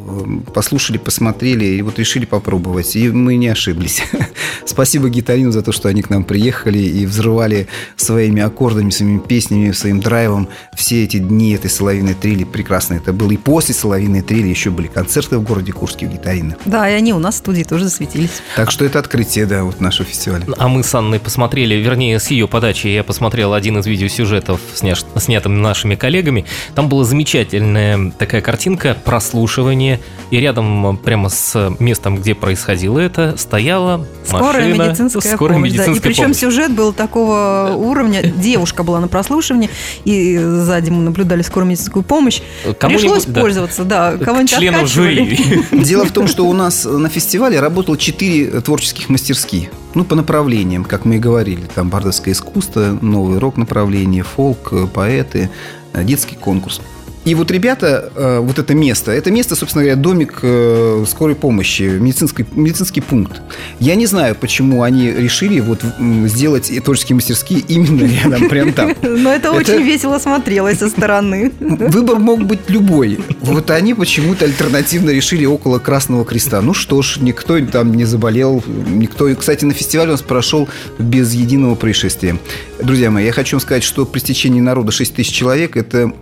э, 0.46 0.50
послушали, 0.52 0.99
посмотрели 0.99 1.64
и 1.64 1.82
вот 1.82 1.99
решили 1.99 2.25
попробовать. 2.25 2.96
И 2.96 3.08
мы 3.11 3.37
не 3.37 3.49
ошиблись. 3.49 4.02
Спасибо 4.64 5.08
гитарину 5.08 5.50
за 5.52 5.62
то, 5.62 5.72
что 5.72 5.88
они 5.88 6.02
к 6.02 6.11
нам 6.11 6.25
приехали 6.25 6.78
и 6.78 7.06
взрывали 7.06 7.68
своими 7.96 8.42
аккордами, 8.42 8.90
своими 8.90 9.18
песнями, 9.18 9.72
своим 9.72 10.00
драйвом 10.00 10.49
все 10.75 11.04
эти 11.04 11.18
дни 11.18 11.52
этой 11.52 11.70
соловиной 11.70 12.14
трели. 12.14 12.44
Прекрасно 12.44 12.94
это 12.94 13.12
было. 13.12 13.30
И 13.32 13.37
после 13.37 13.75
соловиной 13.75 14.22
трели 14.22 14.49
еще 14.49 14.70
были 14.70 14.87
концерты 14.87 15.38
в 15.38 15.42
городе 15.42 15.72
Курске 15.72 16.06
у 16.06 16.08
гитарина. 16.11 16.56
Да, 16.64 16.88
и 16.88 16.92
они 16.94 17.12
у 17.12 17.18
нас 17.18 17.34
в 17.37 17.38
студии 17.38 17.62
тоже 17.64 17.84
засветились. 17.84 18.42
Так 18.56 18.70
что 18.70 18.84
это 18.84 18.99
открытие, 18.99 19.46
да, 19.46 19.64
вот 19.64 19.80
нашего 19.80 20.08
фестиваля. 20.08 20.44
А 20.58 20.68
мы 20.68 20.82
с 20.82 20.94
Анной 20.94 21.20
посмотрели, 21.20 21.75
вернее, 21.75 22.18
с 22.18 22.28
ее 22.30 22.49
подачи 22.49 22.87
я 22.88 23.04
посмотрел 23.04 23.52
один 23.54 23.78
из 23.78 23.87
видеосюжетов, 23.87 24.61
сня- 24.75 24.96
снятым 25.20 25.61
нашими 25.62 25.94
коллегами. 25.94 26.31
Там 26.74 26.88
была 26.88 27.04
замечательная 27.04 28.10
такая 28.18 28.40
картинка 28.40 28.96
прослушивания, 29.04 30.00
и 30.30 30.38
рядом 30.38 30.96
прямо 30.96 31.28
с 31.28 31.74
местом, 31.78 32.16
где 32.16 32.34
происходило 32.34 32.98
это, 32.98 33.34
стояла 33.36 34.06
Скорая 34.24 34.68
машина, 34.68 34.88
медицинская 34.88 35.34
скорая 35.36 35.58
помощь. 35.58 35.72
да. 35.72 35.76
И 35.76 35.78
медицинская 35.78 36.10
причем 36.10 36.22
помощь. 36.24 36.36
сюжет 36.38 36.72
был 36.72 36.92
такого 36.92 37.74
уровня. 37.76 38.22
Девушка 38.22 38.82
была 38.82 39.00
на 39.00 39.08
прослушивании, 39.08 39.70
и 40.04 40.38
сзади 40.38 40.90
мы 40.90 41.02
наблюдали 41.02 41.42
скорую 41.42 41.70
медицинскую 41.70 42.02
помощь. 42.02 42.40
Кому-нибудь, 42.78 43.02
Пришлось 43.02 43.24
да. 43.26 43.40
пользоваться, 43.40 43.84
да. 43.84 44.16
Кого-нибудь 44.16 44.52
откачивали. 44.52 44.86
жюри. 44.86 45.64
Дело 45.84 46.04
в 46.04 46.12
том, 46.12 46.28
что 46.28 46.46
у 46.46 46.52
нас 46.52 46.84
на 46.84 47.08
фестивале 47.08 47.60
работало 47.60 47.98
четыре 47.98 48.60
творческих 48.60 49.08
мастерских. 49.08 49.68
Ну, 49.94 50.04
по 50.04 50.14
направлениям, 50.14 50.84
как 50.84 51.04
мы 51.04 51.16
и 51.16 51.18
говорили. 51.18 51.68
Там 51.74 51.90
бардовское 51.90 52.32
искусство, 52.32 52.98
новый 53.02 53.38
рок-направление, 53.38 54.22
фолк, 54.22 54.68
э, 54.72 54.86
поэты, 54.86 55.50
э, 55.50 55.81
детский 55.94 56.37
конкурс. 56.37 56.80
И 57.24 57.36
вот 57.36 57.50
ребята, 57.52 58.10
э, 58.16 58.38
вот 58.40 58.58
это 58.58 58.74
место, 58.74 59.12
это 59.12 59.30
место, 59.30 59.54
собственно 59.54 59.84
говоря, 59.84 59.96
домик 59.96 60.40
э, 60.42 61.04
скорой 61.08 61.36
помощи, 61.36 61.82
медицинский, 61.82 62.44
медицинский 62.52 63.00
пункт. 63.00 63.40
Я 63.78 63.94
не 63.94 64.06
знаю, 64.06 64.34
почему 64.34 64.82
они 64.82 65.12
решили 65.12 65.60
вот 65.60 65.82
сделать 66.26 66.72
творческие 66.84 67.16
мастерские 67.16 67.60
именно 67.60 68.06
рядом, 68.06 68.48
прям 68.48 68.72
там. 68.72 68.94
Но 69.02 69.32
это 69.32 69.52
очень 69.52 69.82
весело 69.82 70.18
смотрелось 70.18 70.78
со 70.78 70.88
стороны. 70.88 71.52
Выбор 71.60 72.18
мог 72.18 72.44
быть 72.44 72.68
любой. 72.68 73.20
Вот 73.40 73.70
они 73.70 73.94
почему-то 73.94 74.44
альтернативно 74.44 75.10
решили 75.10 75.44
около 75.44 75.78
Красного 75.78 76.24
Креста. 76.24 76.60
Ну 76.60 76.74
что 76.74 77.02
ж, 77.02 77.18
никто 77.20 77.60
там 77.66 77.94
не 77.94 78.04
заболел, 78.04 78.64
никто... 78.88 79.32
Кстати, 79.36 79.64
на 79.64 79.74
фестивале 79.74 80.10
у 80.10 80.12
нас 80.12 80.22
прошел 80.22 80.68
без 80.98 81.32
единого 81.34 81.76
происшествия. 81.76 82.36
Друзья 82.82 83.12
мои, 83.12 83.26
я 83.26 83.32
хочу 83.32 83.56
вам 83.56 83.60
сказать, 83.60 83.84
что 83.84 84.06
при 84.06 84.18
стечении 84.18 84.60
народа 84.60 84.90
6 84.90 85.14
тысяч 85.14 85.32
человек– 85.32 85.76
это 85.76 86.12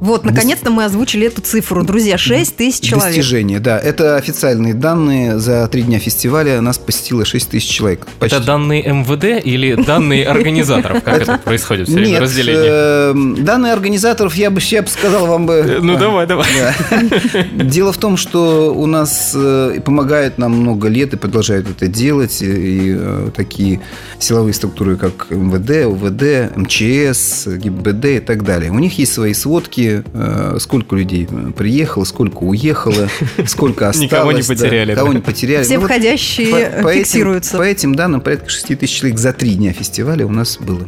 Вот, 0.00 0.24
наконец-то 0.24 0.70
мы 0.70 0.84
озвучили 0.84 1.26
эту 1.26 1.40
цифру. 1.42 1.84
Друзья, 1.84 2.18
6 2.18 2.56
тысяч 2.56 2.80
человек. 2.80 3.08
достижение. 3.08 3.60
Да, 3.60 3.78
это 3.78 4.16
официальные 4.16 4.74
данные. 4.74 5.38
За 5.38 5.66
три 5.68 5.82
дня 5.82 5.98
фестиваля 5.98 6.60
нас 6.60 6.78
посетило 6.78 7.24
6 7.24 7.50
тысяч 7.50 7.68
человек. 7.68 8.06
Почти. 8.18 8.36
Это 8.36 8.44
данные 8.44 8.82
МВД 8.82 9.44
или 9.44 9.74
данные 9.74 10.26
организаторов? 10.28 11.02
Как 11.02 11.22
это 11.22 11.38
происходит 11.38 11.88
все 11.88 11.96
время 11.96 12.20
разделение? 12.20 12.62
э, 12.64 13.14
данные 13.38 13.72
организаторов 13.72 14.34
я 14.34 14.50
бы, 14.50 14.60
я 14.62 14.82
бы 14.82 14.88
сказал 14.88 15.26
вам 15.26 15.46
бы... 15.46 15.78
Ну 15.82 15.96
давай, 15.96 16.26
давай. 16.26 16.46
Да. 16.58 17.42
Дело 17.64 17.92
в 17.92 17.98
том, 17.98 18.16
что 18.16 18.74
у 18.74 18.86
нас 18.86 19.32
э, 19.34 19.80
помогают 19.84 20.38
нам 20.38 20.52
много 20.52 20.88
лет 20.88 21.12
и 21.14 21.16
продолжают 21.16 21.68
это 21.70 21.86
делать. 21.88 22.42
И, 22.42 22.46
и, 22.46 22.96
э, 22.96 23.30
такие 23.34 23.80
силовые 24.18 24.54
структуры, 24.54 24.96
как 24.96 25.30
МВД, 25.30 25.86
УВД, 25.86 26.56
МЧС, 26.56 27.46
ГИБДД 27.46 28.04
и 28.04 28.20
так 28.20 28.44
далее. 28.44 28.70
У 28.70 28.78
них 28.78 28.98
есть 28.98 29.12
свои 29.12 29.34
сводки, 29.34 29.87
э, 30.12 30.56
сколько 30.60 30.96
людей 30.96 31.28
приехало, 31.56 32.04
сколько 32.04 32.44
уехало, 32.44 33.08
сколько 33.46 33.88
осталось. 33.88 34.10
Никого 34.10 34.32
не 34.32 34.42
потеряли. 34.42 34.94
Кого 34.94 35.12
не 35.12 35.20
потеряли. 35.20 35.64
Все 35.64 35.78
ну 35.78 35.84
входящие 35.84 36.82
фиксируются. 36.94 37.56
По 37.56 37.62
этим 37.62 37.94
данным, 37.94 38.20
порядка 38.20 38.48
6 38.48 38.78
тысяч 38.78 38.98
человек 38.98 39.18
за 39.18 39.32
три 39.32 39.54
дня 39.54 39.72
фестиваля 39.72 40.26
у 40.26 40.30
нас 40.30 40.58
было. 40.58 40.86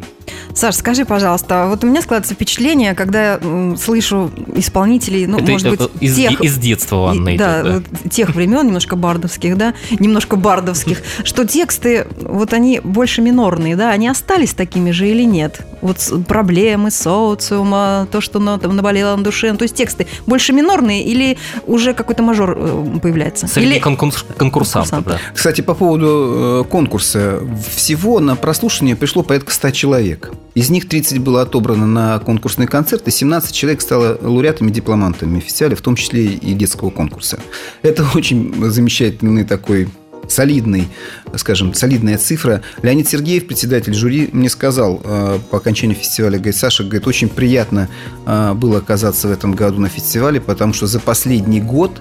Саш, 0.54 0.76
скажи, 0.76 1.04
пожалуйста, 1.04 1.66
вот 1.68 1.84
у 1.84 1.86
меня 1.86 2.02
складывается 2.02 2.34
впечатление, 2.34 2.94
когда 2.94 3.32
я 3.32 3.76
слышу 3.76 4.30
исполнителей, 4.54 5.26
ну, 5.26 5.38
это, 5.38 5.50
может 5.50 5.70
быть, 5.70 5.80
из, 6.00 6.16
тех... 6.16 6.40
из 6.40 6.58
детства, 6.58 7.10
Анна, 7.10 7.36
да, 7.36 7.62
идет, 7.62 7.84
да, 7.90 8.08
тех 8.10 8.34
времен, 8.34 8.66
немножко 8.66 8.96
бардовских, 8.96 9.56
да, 9.56 9.74
немножко 9.98 10.36
бардовских, 10.36 11.02
что 11.24 11.46
тексты, 11.46 12.06
вот 12.20 12.52
они 12.52 12.80
больше 12.82 13.22
минорные, 13.22 13.76
да, 13.76 13.90
они 13.90 14.08
остались 14.08 14.54
такими 14.54 14.90
же 14.90 15.08
или 15.08 15.24
нет? 15.24 15.60
Вот 15.80 16.12
проблемы 16.26 16.90
социума, 16.90 18.06
то, 18.10 18.20
что 18.20 18.38
на, 18.38 18.58
там, 18.58 18.76
наболело 18.76 19.16
на 19.16 19.24
душе, 19.24 19.50
ну, 19.52 19.58
то 19.58 19.64
есть 19.64 19.74
тексты 19.74 20.06
больше 20.26 20.52
минорные 20.52 21.02
или 21.02 21.38
уже 21.66 21.94
какой-то 21.94 22.22
мажор 22.22 22.56
э, 22.56 22.98
появляется? 23.02 23.46
Среди 23.46 23.72
или... 23.72 23.78
конкурс, 23.78 24.24
конкурсантов, 24.36 25.04
да. 25.04 25.18
Кстати, 25.34 25.60
по 25.60 25.74
поводу 25.74 26.64
э, 26.64 26.64
конкурса. 26.70 27.40
Всего 27.74 28.20
на 28.20 28.36
прослушивание 28.36 28.96
пришло 28.96 29.22
порядка 29.22 29.52
100 29.52 29.70
человек. 29.70 30.19
Из 30.54 30.68
них 30.70 30.88
30 30.88 31.18
было 31.18 31.42
отобрано 31.42 31.86
на 31.86 32.18
конкурсный 32.18 32.66
концерт, 32.66 33.06
и 33.06 33.10
17 33.10 33.54
человек 33.54 33.80
стало 33.80 34.18
лауреатами, 34.20 34.70
дипломантами 34.70 35.40
фестиваля, 35.40 35.76
в 35.76 35.80
том 35.80 35.96
числе 35.96 36.26
и 36.26 36.54
детского 36.54 36.90
конкурса. 36.90 37.38
Это 37.82 38.06
очень 38.14 38.54
замечательный 38.70 39.44
такой 39.44 39.88
солидный, 40.28 40.88
скажем, 41.36 41.74
солидная 41.74 42.18
цифра. 42.18 42.62
Леонид 42.82 43.08
Сергеев, 43.08 43.46
председатель 43.46 43.94
жюри, 43.94 44.28
мне 44.32 44.48
сказал 44.48 45.00
э, 45.02 45.38
по 45.50 45.58
окончанию 45.58 45.96
фестиваля, 45.96 46.36
говорит, 46.36 46.56
Саша, 46.56 46.84
говорит, 46.84 47.06
очень 47.06 47.28
приятно 47.28 47.88
э, 48.26 48.54
было 48.54 48.78
оказаться 48.78 49.28
в 49.28 49.32
этом 49.32 49.52
году 49.52 49.80
на 49.80 49.88
фестивале, 49.88 50.40
потому 50.40 50.72
что 50.72 50.86
за 50.86 51.00
последний 51.00 51.60
год 51.60 52.00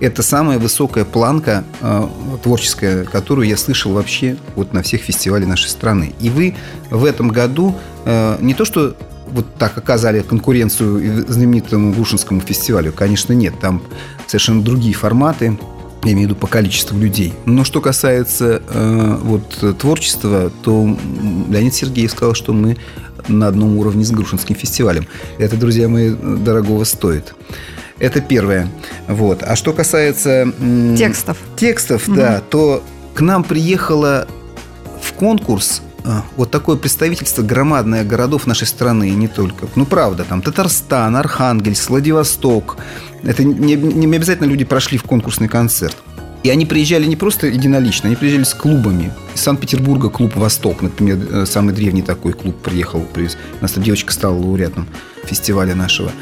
это 0.00 0.22
самая 0.22 0.58
высокая 0.58 1.04
планка 1.04 1.64
э, 1.80 2.08
творческая, 2.42 3.04
которую 3.04 3.48
я 3.48 3.56
слышал 3.56 3.92
вообще 3.92 4.36
вот 4.54 4.72
на 4.72 4.82
всех 4.82 5.02
фестивалях 5.02 5.48
нашей 5.48 5.68
страны. 5.68 6.14
И 6.20 6.30
вы 6.30 6.54
в 6.90 7.04
этом 7.04 7.28
году 7.28 7.74
э, 8.04 8.38
не 8.40 8.54
то 8.54 8.64
что 8.64 8.96
вот 9.28 9.46
так 9.58 9.76
оказали 9.76 10.20
конкуренцию 10.22 11.26
знаменитому 11.28 11.92
Грушинскому 11.92 12.40
фестивалю, 12.40 12.92
конечно, 12.92 13.32
нет. 13.32 13.54
Там 13.60 13.82
совершенно 14.26 14.62
другие 14.62 14.94
форматы, 14.94 15.58
я 16.04 16.12
имею 16.12 16.28
в 16.28 16.30
виду 16.30 16.40
по 16.40 16.46
количеству 16.46 16.96
людей. 16.96 17.34
Но 17.46 17.64
что 17.64 17.80
касается 17.80 18.62
э, 18.68 19.18
вот 19.22 19.78
творчества, 19.78 20.52
то 20.62 20.96
Леонид 21.48 21.74
Сергеев 21.74 22.12
сказал, 22.12 22.34
что 22.34 22.52
мы 22.52 22.76
на 23.28 23.48
одном 23.48 23.76
уровне 23.76 24.04
с 24.04 24.10
Грушинским 24.10 24.54
фестивалем. 24.54 25.06
Это, 25.38 25.56
друзья 25.56 25.88
мои, 25.88 26.10
дорогого 26.10 26.84
стоит. 26.84 27.34
Это 27.98 28.20
первое. 28.20 28.68
Вот. 29.08 29.42
А 29.42 29.56
что 29.56 29.72
касается... 29.72 30.52
Текстов. 30.96 31.38
Текстов, 31.56 32.08
угу. 32.08 32.16
да, 32.16 32.40
то 32.40 32.82
к 33.14 33.20
нам 33.20 33.44
приехало 33.44 34.26
в 35.02 35.12
конкурс 35.14 35.82
а, 36.04 36.24
вот 36.36 36.50
такое 36.50 36.76
представительство 36.76 37.42
громадное 37.42 38.04
городов 38.04 38.46
нашей 38.46 38.66
страны, 38.66 39.08
и 39.08 39.12
не 39.12 39.26
только. 39.26 39.66
Ну, 39.74 39.86
правда, 39.86 40.24
там 40.24 40.40
Татарстан, 40.40 41.16
Архангельск, 41.16 41.90
Владивосток. 41.90 42.76
Это 43.24 43.42
не, 43.42 43.74
не 43.74 44.16
обязательно 44.16 44.46
люди 44.46 44.64
прошли 44.64 44.98
в 44.98 45.02
конкурсный 45.02 45.48
концерт. 45.48 45.96
И 46.44 46.50
они 46.50 46.64
приезжали 46.64 47.06
не 47.06 47.16
просто 47.16 47.48
единолично, 47.48 48.06
они 48.06 48.14
приезжали 48.14 48.44
с 48.44 48.54
клубами. 48.54 49.12
Из 49.34 49.40
Санкт-Петербурга 49.40 50.10
клуб 50.10 50.36
«Восток», 50.36 50.80
например, 50.80 51.18
э, 51.28 51.44
самый 51.44 51.74
древний 51.74 52.02
такой 52.02 52.34
клуб 52.34 52.56
приехал. 52.62 53.04
У 53.16 53.62
нас 53.62 53.72
там 53.72 53.82
девочка 53.82 54.12
стала 54.12 54.36
лауреатом 54.36 54.86
фестиваля 55.24 55.74
нашего 55.74 56.12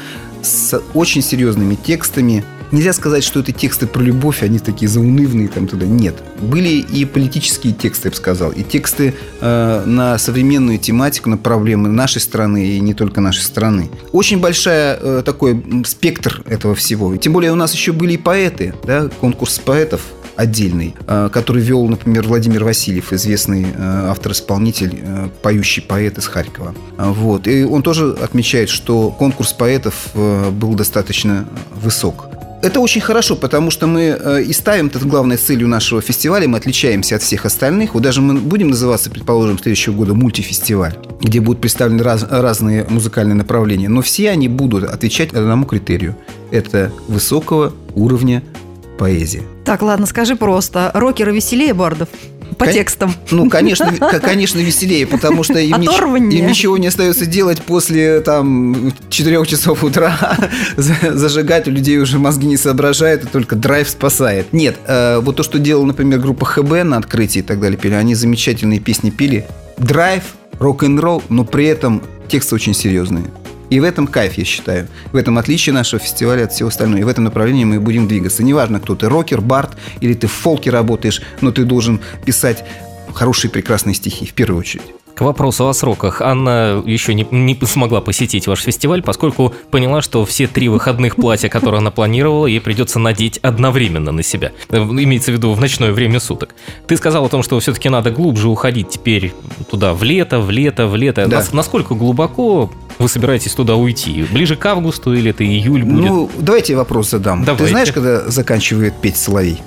с 0.45 0.81
очень 0.93 1.21
серьезными 1.21 1.75
текстами. 1.75 2.43
Нельзя 2.71 2.93
сказать, 2.93 3.23
что 3.23 3.39
это 3.39 3.51
тексты 3.51 3.85
про 3.85 4.01
любовь, 4.01 4.41
они 4.41 4.59
такие 4.59 4.87
заунывные 4.87 5.47
там 5.47 5.67
туда. 5.67 5.85
Нет. 5.85 6.15
Были 6.41 6.69
и 6.69 7.05
политические 7.05 7.73
тексты, 7.73 8.07
я 8.07 8.11
бы 8.11 8.17
сказал, 8.17 8.51
и 8.51 8.63
тексты 8.63 9.13
э, 9.39 9.83
на 9.85 10.17
современную 10.17 10.79
тематику, 10.79 11.29
на 11.29 11.37
проблемы 11.37 11.89
нашей 11.89 12.21
страны 12.21 12.65
и 12.65 12.79
не 12.79 12.93
только 12.93 13.21
нашей 13.21 13.41
страны. 13.41 13.89
Очень 14.11 14.39
большая 14.39 14.97
э, 14.99 15.21
такой 15.23 15.63
спектр 15.85 16.41
этого 16.47 16.73
всего. 16.75 17.15
Тем 17.17 17.33
более 17.33 17.51
у 17.51 17.55
нас 17.55 17.73
еще 17.73 17.91
были 17.93 18.13
и 18.13 18.17
поэты, 18.17 18.73
да, 18.83 19.09
конкурс 19.21 19.59
поэтов 19.59 20.01
отдельный, 20.35 20.95
э, 21.07 21.29
который 21.31 21.61
вел, 21.61 21.87
например, 21.87 22.27
Владимир 22.27 22.63
Васильев, 22.63 23.13
известный 23.13 23.67
э, 23.73 24.07
автор-исполнитель, 24.09 24.99
э, 25.01 25.29
поющий 25.41 25.81
поэт 25.81 26.17
из 26.17 26.27
Харькова. 26.27 26.75
Вот. 26.97 27.47
И 27.47 27.63
он 27.63 27.81
тоже 27.83 28.11
отмечает, 28.21 28.69
что 28.69 29.11
конкурс 29.11 29.53
поэтов 29.53 30.11
был 30.13 30.73
достаточно 30.73 31.47
высок. 31.73 32.27
Это 32.61 32.79
очень 32.79 33.01
хорошо, 33.01 33.35
потому 33.35 33.69
что 33.69 33.85
мы 33.85 34.43
и 34.47 34.51
ставим 34.51 34.87
это 34.87 34.97
главной 34.99 35.37
целью 35.37 35.67
нашего 35.67 36.01
фестиваля, 36.01 36.47
мы 36.47 36.57
отличаемся 36.57 37.17
от 37.17 37.21
всех 37.21 37.45
остальных. 37.45 37.93
Вот 37.93 38.01
даже 38.01 38.21
мы 38.21 38.39
будем 38.39 38.69
называться, 38.69 39.11
предположим, 39.11 39.59
следующего 39.59 39.93
года 39.93 40.15
мультифестиваль, 40.15 40.97
где 41.21 41.41
будут 41.41 41.61
представлены 41.61 42.01
раз, 42.01 42.25
разные 42.27 42.85
музыкальные 42.89 43.35
направления, 43.35 43.87
но 43.87 44.01
все 44.01 44.31
они 44.31 44.47
будут 44.47 44.85
отвечать 44.85 45.33
одному 45.33 45.65
критерию. 45.65 46.15
Это 46.49 46.91
высокого 47.07 47.73
уровня 47.93 48.41
поэзия. 48.97 49.43
Так, 49.63 49.81
ладно, 49.81 50.05
скажи 50.05 50.35
просто. 50.35 50.91
Рокеры 50.93 51.33
веселее 51.33 51.73
бардов? 51.73 52.09
По 52.57 52.65
Кон... 52.65 52.73
текстам. 52.73 53.13
Ну, 53.31 53.49
конечно, 53.49 53.93
конечно, 54.21 54.59
веселее, 54.59 55.05
потому 55.07 55.43
что 55.43 55.59
им, 55.59 55.79
нич... 55.79 55.89
им 55.99 56.47
ничего 56.47 56.77
не 56.77 56.87
остается 56.87 57.25
делать 57.25 57.61
после 57.61 58.21
там 58.21 58.93
4 59.09 59.45
часов 59.45 59.83
утра. 59.83 60.37
Зажигать 60.77 61.67
у 61.67 61.71
людей 61.71 61.97
уже 61.97 62.19
мозги 62.19 62.47
не 62.47 62.57
соображают, 62.57 63.23
и 63.23 63.27
только 63.27 63.55
драйв 63.55 63.89
спасает. 63.89 64.53
Нет, 64.53 64.77
э, 64.87 65.19
вот 65.19 65.35
то, 65.35 65.43
что 65.43 65.59
делала, 65.59 65.85
например, 65.85 66.19
группа 66.19 66.45
ХБ 66.45 66.83
на 66.83 66.97
открытии 66.97 67.39
и 67.39 67.43
так 67.43 67.59
далее, 67.59 67.77
пели, 67.77 67.95
они 67.95 68.15
замечательные 68.15 68.79
песни 68.79 69.09
пели. 69.09 69.45
Драйв, 69.77 70.23
рок-н-ролл, 70.59 71.23
но 71.29 71.43
при 71.43 71.65
этом 71.65 72.01
тексты 72.27 72.55
очень 72.55 72.73
серьезные. 72.73 73.25
И 73.69 73.79
в 73.79 73.83
этом 73.83 74.07
кайф, 74.07 74.37
я 74.37 74.45
считаю. 74.45 74.87
В 75.11 75.15
этом 75.15 75.37
отличие 75.37 75.73
нашего 75.73 75.99
фестиваля 75.99 76.43
от 76.43 76.53
всего 76.53 76.69
остального. 76.69 76.99
И 76.99 77.03
в 77.03 77.07
этом 77.07 77.23
направлении 77.23 77.65
мы 77.65 77.79
будем 77.79 78.07
двигаться. 78.07 78.43
Неважно, 78.43 78.79
кто 78.79 78.95
ты, 78.95 79.09
рокер, 79.09 79.41
бард, 79.41 79.77
или 80.01 80.13
ты 80.13 80.27
в 80.27 80.31
фолке 80.31 80.69
работаешь, 80.69 81.21
но 81.41 81.51
ты 81.51 81.65
должен 81.65 81.99
писать 82.25 82.63
хорошие, 83.13 83.49
прекрасные 83.49 83.95
стихи 83.95 84.25
в 84.25 84.33
первую 84.33 84.59
очередь. 84.59 85.04
К 85.15 85.21
вопросу 85.21 85.69
о 85.69 85.73
сроках. 85.73 86.21
Анна 86.21 86.83
еще 86.85 87.13
не, 87.13 87.25
не 87.31 87.57
смогла 87.65 88.01
посетить 88.01 88.47
ваш 88.47 88.59
фестиваль, 88.59 89.01
поскольку 89.01 89.53
поняла, 89.71 90.01
что 90.01 90.25
все 90.25 90.45
три 90.45 90.67
выходных 90.67 91.15
платья, 91.15 91.47
которые 91.47 91.79
она 91.79 91.89
планировала, 91.89 92.47
ей 92.47 92.59
придется 92.59 92.99
надеть 92.99 93.37
одновременно 93.37 94.11
на 94.11 94.23
себя. 94.23 94.51
Имеется 94.69 95.31
в 95.31 95.35
виду 95.35 95.53
в 95.53 95.61
ночное 95.61 95.93
время 95.93 96.19
суток. 96.19 96.53
Ты 96.85 96.97
сказал 96.97 97.23
о 97.25 97.29
том, 97.29 97.43
что 97.43 97.57
все-таки 97.61 97.87
надо 97.87 98.11
глубже 98.11 98.49
уходить 98.49 98.89
теперь 98.89 99.33
туда 99.71 99.93
в 99.93 100.03
лето, 100.03 100.41
в 100.41 100.51
лето, 100.51 100.85
в 100.85 100.97
лето. 100.97 101.27
Да. 101.27 101.41
Насколько 101.53 101.95
глубоко 101.95 102.69
вы 102.99 103.07
собираетесь 103.07 103.53
туда 103.53 103.75
уйти? 103.75 104.25
Ближе 104.29 104.57
к 104.57 104.65
августу 104.65 105.13
или 105.13 105.29
это 105.29 105.45
июль 105.45 105.85
будет? 105.85 106.09
Ну, 106.09 106.29
давайте 106.37 106.73
я 106.73 106.79
вопрос 106.79 107.11
задам. 107.11 107.45
Давайте. 107.45 107.63
Ты 107.63 107.69
знаешь, 107.69 107.91
когда 107.93 108.29
заканчивает 108.29 108.93
петь 109.01 109.15
соловей? 109.15 109.61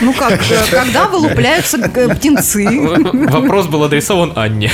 Ну 0.00 0.12
как, 0.12 0.40
когда 0.70 1.08
вылупляются 1.08 1.78
птенцы? 1.78 2.66
Вопрос 3.12 3.66
был 3.66 3.84
адресован 3.84 4.32
Анне. 4.36 4.70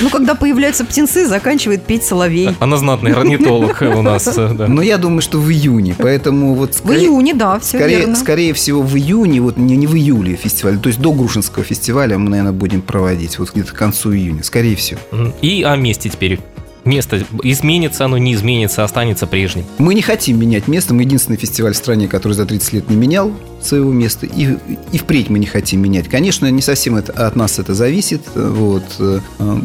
Ну, 0.00 0.10
когда 0.10 0.34
появляются 0.34 0.84
птенцы, 0.84 1.26
заканчивает 1.26 1.84
петь 1.84 2.04
соловей. 2.04 2.50
Она 2.60 2.76
знатный 2.76 3.12
орнитолог 3.12 3.82
у 3.82 4.02
нас. 4.02 4.36
Но 4.36 4.82
я 4.82 4.98
думаю, 4.98 5.22
что 5.22 5.38
в 5.38 5.50
июне, 5.50 5.94
поэтому 5.98 6.54
вот... 6.54 6.80
В 6.82 6.92
июне, 6.92 7.34
да, 7.34 7.58
все 7.58 7.78
скорее, 7.78 7.98
верно. 7.98 8.16
Скорее 8.16 8.52
всего, 8.54 8.82
в 8.82 8.96
июне, 8.96 9.40
вот 9.40 9.56
не, 9.56 9.76
не 9.76 9.86
в 9.86 9.94
июле 9.94 10.36
фестиваль, 10.36 10.78
то 10.78 10.88
есть 10.88 11.00
до 11.00 11.12
Грушинского 11.12 11.64
фестиваля 11.64 12.18
мы, 12.18 12.30
наверное, 12.30 12.52
будем 12.52 12.82
проводить, 12.82 13.38
вот 13.38 13.52
где-то 13.52 13.72
к 13.72 13.76
концу 13.76 14.14
июня, 14.14 14.42
скорее 14.42 14.76
всего. 14.76 15.00
И 15.42 15.62
о 15.62 15.76
месте 15.76 16.08
теперь 16.08 16.40
место 16.88 17.24
изменится, 17.42 18.04
оно 18.04 18.18
не 18.18 18.34
изменится, 18.34 18.82
останется 18.82 19.26
прежним. 19.26 19.64
Мы 19.78 19.94
не 19.94 20.02
хотим 20.02 20.40
менять 20.40 20.66
место. 20.66 20.94
Мы 20.94 21.02
единственный 21.02 21.36
фестиваль 21.36 21.74
в 21.74 21.76
стране, 21.76 22.08
который 22.08 22.32
за 22.32 22.46
30 22.46 22.72
лет 22.72 22.90
не 22.90 22.96
менял 22.96 23.32
своего 23.62 23.92
места. 23.92 24.26
И, 24.26 24.56
и 24.92 24.98
впредь 24.98 25.30
мы 25.30 25.38
не 25.38 25.46
хотим 25.46 25.80
менять. 25.82 26.08
Конечно, 26.08 26.50
не 26.50 26.62
совсем 26.62 26.96
это, 26.96 27.12
от 27.12 27.36
нас 27.36 27.58
это 27.58 27.74
зависит. 27.74 28.22
Вот. 28.34 28.84
Э, 28.98 29.20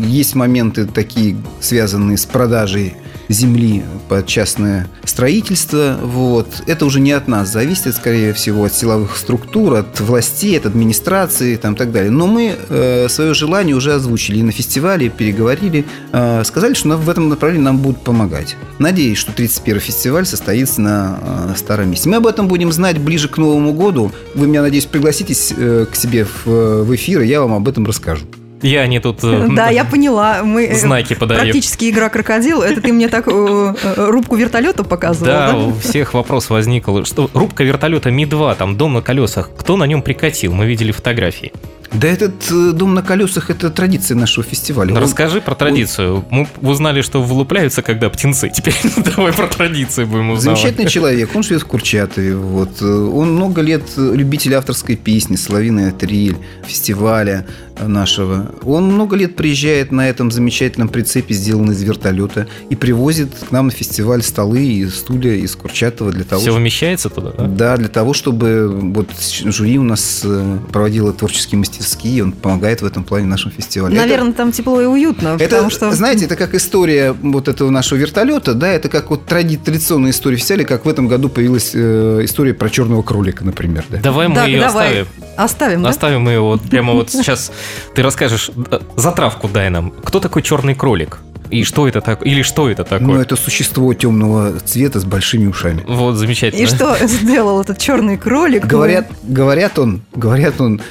есть 0.05 0.35
моменты 0.35 0.85
такие, 0.85 1.37
связанные 1.59 2.17
с 2.17 2.25
продажей 2.25 2.93
земли 3.29 3.83
под 4.09 4.27
частное 4.27 4.87
строительство. 5.03 5.97
Вот. 6.01 6.63
Это 6.67 6.85
уже 6.85 6.99
не 6.99 7.11
от 7.11 7.27
нас 7.27 7.51
зависит, 7.51 7.95
скорее 7.95 8.33
всего, 8.33 8.65
от 8.65 8.73
силовых 8.73 9.17
структур, 9.17 9.75
от 9.75 9.99
властей, 9.99 10.57
от 10.57 10.65
администрации 10.65 11.53
и 11.53 11.57
там, 11.57 11.75
так 11.75 11.91
далее. 11.91 12.11
Но 12.11 12.27
мы 12.27 12.55
э, 12.69 13.07
свое 13.09 13.33
желание 13.33 13.75
уже 13.75 13.93
озвучили 13.93 14.39
и 14.39 14.43
на 14.43 14.51
фестивале, 14.51 15.09
переговорили, 15.09 15.85
э, 16.11 16.43
сказали, 16.43 16.73
что 16.73 16.97
в 16.97 17.09
этом 17.09 17.29
направлении 17.29 17.63
нам 17.63 17.77
будут 17.79 18.01
помогать. 18.01 18.55
Надеюсь, 18.79 19.17
что 19.17 19.31
31 19.31 19.79
фестиваль 19.79 20.25
состоится 20.25 20.81
на 20.81 21.19
э, 21.21 21.53
старом 21.57 21.91
месте. 21.91 22.09
Мы 22.09 22.17
об 22.17 22.27
этом 22.27 22.47
будем 22.47 22.71
знать 22.71 22.97
ближе 22.97 23.27
к 23.27 23.37
Новому 23.37 23.73
году. 23.73 24.11
Вы 24.35 24.47
меня, 24.47 24.61
надеюсь, 24.61 24.85
пригласитесь 24.85 25.53
э, 25.55 25.85
к 25.89 25.95
себе 25.95 26.25
в, 26.25 26.83
в 26.83 26.95
эфир, 26.95 27.21
и 27.21 27.27
я 27.27 27.41
вам 27.41 27.53
об 27.53 27.67
этом 27.67 27.85
расскажу. 27.85 28.25
Я 28.63 28.87
не 28.87 28.99
тут... 28.99 29.23
э, 29.23 29.47
Да, 29.51 29.69
я 29.69 29.83
поняла. 29.85 30.41
Мы 30.43 30.65
э, 30.65 30.75
Знаки 30.75 31.13
подаем. 31.13 31.41
Практически 31.43 31.89
игра 31.89 32.09
крокодил. 32.09 32.61
Это 32.61 32.81
ты 32.81 32.91
мне 32.93 33.09
так 33.09 33.27
э, 33.27 33.73
рубку 33.97 34.35
вертолета 34.35 34.83
показывал, 34.83 35.25
Да, 35.25 35.55
у 35.57 35.73
всех 35.73 36.13
вопрос 36.13 36.49
возникл. 36.49 37.03
Что 37.03 37.29
рубка 37.33 37.63
вертолета 37.63 38.09
Ми-2, 38.09 38.55
там 38.55 38.77
дом 38.77 38.93
на 38.93 39.01
колесах. 39.01 39.49
Кто 39.57 39.75
на 39.77 39.83
нем 39.85 40.01
прикатил? 40.01 40.53
Мы 40.53 40.65
видели 40.65 40.91
фотографии. 40.91 41.51
Да 41.93 42.07
этот 42.07 42.51
э, 42.51 42.71
дом 42.73 42.93
на 42.93 43.03
колесах– 43.03 43.49
это 43.49 43.69
традиция 43.69 44.15
нашего 44.15 44.43
фестиваля. 44.43 44.91
Ну, 44.91 44.97
Он- 44.97 45.03
расскажи 45.03 45.41
про 45.41 45.55
традицию. 45.55 46.25
Мы 46.29 46.47
узнали, 46.61 47.01
что 47.01 47.21
вылупляются, 47.21 47.81
когда 47.81 48.09
птенцы. 48.09 48.49
Теперь 48.49 48.75
давай 49.15 49.33
про 49.33 49.47
традиции 49.47 50.03
будем 50.03 50.31
узнавать. 50.31 50.59
Замечательный 50.59 50.89
человек, 50.89 51.35
он 51.35 51.43
живет 51.43 51.61
в 51.61 51.65
Курчатове. 51.65 52.35
Вот. 52.35 52.81
Он 52.81 53.35
много 53.35 53.61
лет 53.61 53.83
любитель 53.97 54.55
авторской 54.55 54.95
песни, 54.95 55.35
«Соловиная 55.35 55.91
триль», 55.91 56.37
фестиваля 56.65 57.45
нашего. 57.79 58.51
Он 58.63 58.85
много 58.85 59.15
лет 59.15 59.35
приезжает 59.35 59.91
на 59.91 60.07
этом 60.09 60.31
замечательном 60.31 60.89
прицепе, 60.89 61.33
сделанном 61.33 61.71
из 61.71 61.81
вертолета, 61.81 62.47
и 62.69 62.75
привозит 62.75 63.29
к 63.49 63.51
нам 63.51 63.67
на 63.67 63.71
фестиваль 63.71 64.21
столы 64.21 64.63
и 64.63 64.87
стулья 64.87 65.33
из 65.33 65.55
Курчатова 65.55 66.11
для 66.11 66.23
того, 66.23 66.41
Все 66.41 66.51
чтобы... 66.51 66.61
вмещается 66.61 67.09
туда, 67.09 67.31
да? 67.31 67.45
Да, 67.47 67.77
для 67.77 67.87
того, 67.87 68.13
чтобы 68.13 68.67
вот 68.93 69.09
жюри 69.43 69.77
у 69.79 69.83
нас 69.83 70.21
э, 70.23 70.59
проводило 70.71 71.13
творческие 71.13 71.59
мастерские, 71.83 72.23
он 72.23 72.31
помогает 72.31 72.81
в 72.81 72.85
этом 72.85 73.03
плане 73.03 73.27
нашему 73.27 73.53
фестивалю. 73.53 73.93
Это- 73.93 74.03
Наверное, 74.03 74.33
там 74.33 74.51
тепло 74.51 74.81
и 74.81 74.85
уютно, 74.85 75.35
это, 75.35 75.43
потому 75.43 75.69
что... 75.69 75.91
знаете, 75.91 76.25
это 76.25 76.35
как 76.35 76.53
история 76.55 77.11
вот 77.11 77.47
этого 77.47 77.69
нашего 77.69 77.99
вертолета, 77.99 78.53
да, 78.53 78.69
это 78.69 78.89
как 78.89 79.09
вот 79.09 79.25
тради- 79.25 79.57
традиционная 79.57 80.11
история 80.11 80.37
фестиваля, 80.37 80.65
как 80.65 80.85
в 80.85 80.89
этом 80.89 81.07
году 81.07 81.29
появилась 81.29 81.71
э, 81.73 82.21
история 82.23 82.53
про 82.53 82.69
черного 82.69 83.01
кролика, 83.03 83.43
например, 83.43 83.85
да. 83.89 83.97
Давай 83.97 84.27
мы 84.27 84.39
ее 84.41 84.59
давай. 84.61 84.87
оставим. 84.87 85.07
Оставим, 85.35 85.83
да? 85.83 85.89
Оставим 85.89 86.21
мы 86.21 86.31
его 86.31 86.47
вот 86.49 86.61
прямо 86.61 86.93
вот 86.93 87.11
сейчас. 87.11 87.51
Ты 87.95 88.01
расскажешь, 88.01 88.51
э, 88.71 88.79
затравку 88.95 89.47
дай 89.47 89.69
нам. 89.69 89.91
Кто 90.03 90.19
такой 90.19 90.41
черный 90.41 90.75
кролик? 90.75 91.19
И 91.49 91.63
что 91.63 91.87
это 91.87 92.01
такое? 92.01 92.27
Или 92.27 92.41
что 92.41 92.67
это 92.69 92.83
такое? 92.83 93.21
это 93.21 93.35
существо 93.35 93.93
темного 93.93 94.59
цвета 94.61 94.99
с 94.99 95.05
большими 95.05 95.45
ушами. 95.45 95.83
Вот, 95.87 96.15
замечательно. 96.15 96.61
И 96.61 96.65
что 96.65 96.97
сделал 97.05 97.61
этот 97.61 97.77
черный 97.77 98.17
кролик? 98.17 98.65
Говорят, 98.65 99.07
говорят 99.21 99.77
он, 99.77 100.01
говорят 100.15 100.59
он 100.59 100.81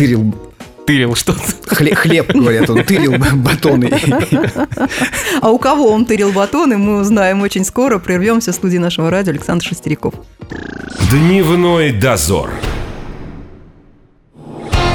тырил 0.00 0.34
Тырил 0.86 1.14
что 1.14 1.34
хлеб, 1.66 1.94
хлеб, 1.94 2.34
говорят, 2.34 2.68
он 2.70 2.82
тырил 2.84 3.12
батоны. 3.34 3.92
А 5.42 5.50
у 5.50 5.58
кого 5.58 5.92
он 5.92 6.06
тырил 6.06 6.32
батоны, 6.32 6.78
мы 6.78 7.00
узнаем 7.00 7.42
очень 7.42 7.64
скоро. 7.64 7.98
Прервемся 7.98 8.50
в 8.50 8.54
студии 8.54 8.78
нашего 8.78 9.10
радио 9.10 9.32
Александр 9.32 9.64
Шестериков. 9.64 10.14
Дневной 11.10 11.92
дозор. 11.92 12.50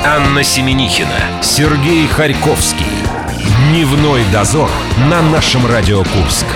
Анна 0.04 0.44
Семенихина, 0.44 1.42
Сергей 1.44 2.08
Харьковский. 2.08 2.86
Дневной 3.70 4.24
дозор 4.34 4.70
на 5.10 5.22
нашем 5.22 5.66
Радио 5.68 6.00
Курск. 6.00 6.48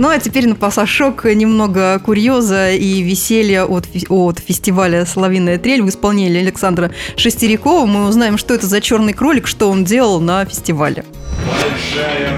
Ну 0.00 0.08
а 0.08 0.18
теперь 0.18 0.48
на 0.48 0.54
пасашок 0.54 1.26
немного 1.26 1.98
курьеза 1.98 2.70
и 2.70 3.02
веселья 3.02 3.66
от, 3.66 3.86
от 4.08 4.38
фестиваля 4.38 5.04
«Соловиная 5.04 5.58
трель» 5.58 5.82
в 5.82 5.90
исполнении 5.90 6.40
Александра 6.40 6.90
Шестерякова. 7.16 7.84
Мы 7.84 8.08
узнаем, 8.08 8.38
что 8.38 8.54
это 8.54 8.66
за 8.66 8.80
черный 8.80 9.12
кролик, 9.12 9.46
что 9.46 9.68
он 9.68 9.84
делал 9.84 10.18
на 10.18 10.46
фестивале. 10.46 11.04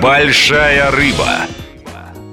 Большая 0.03 0.91
рыба. 0.91 1.29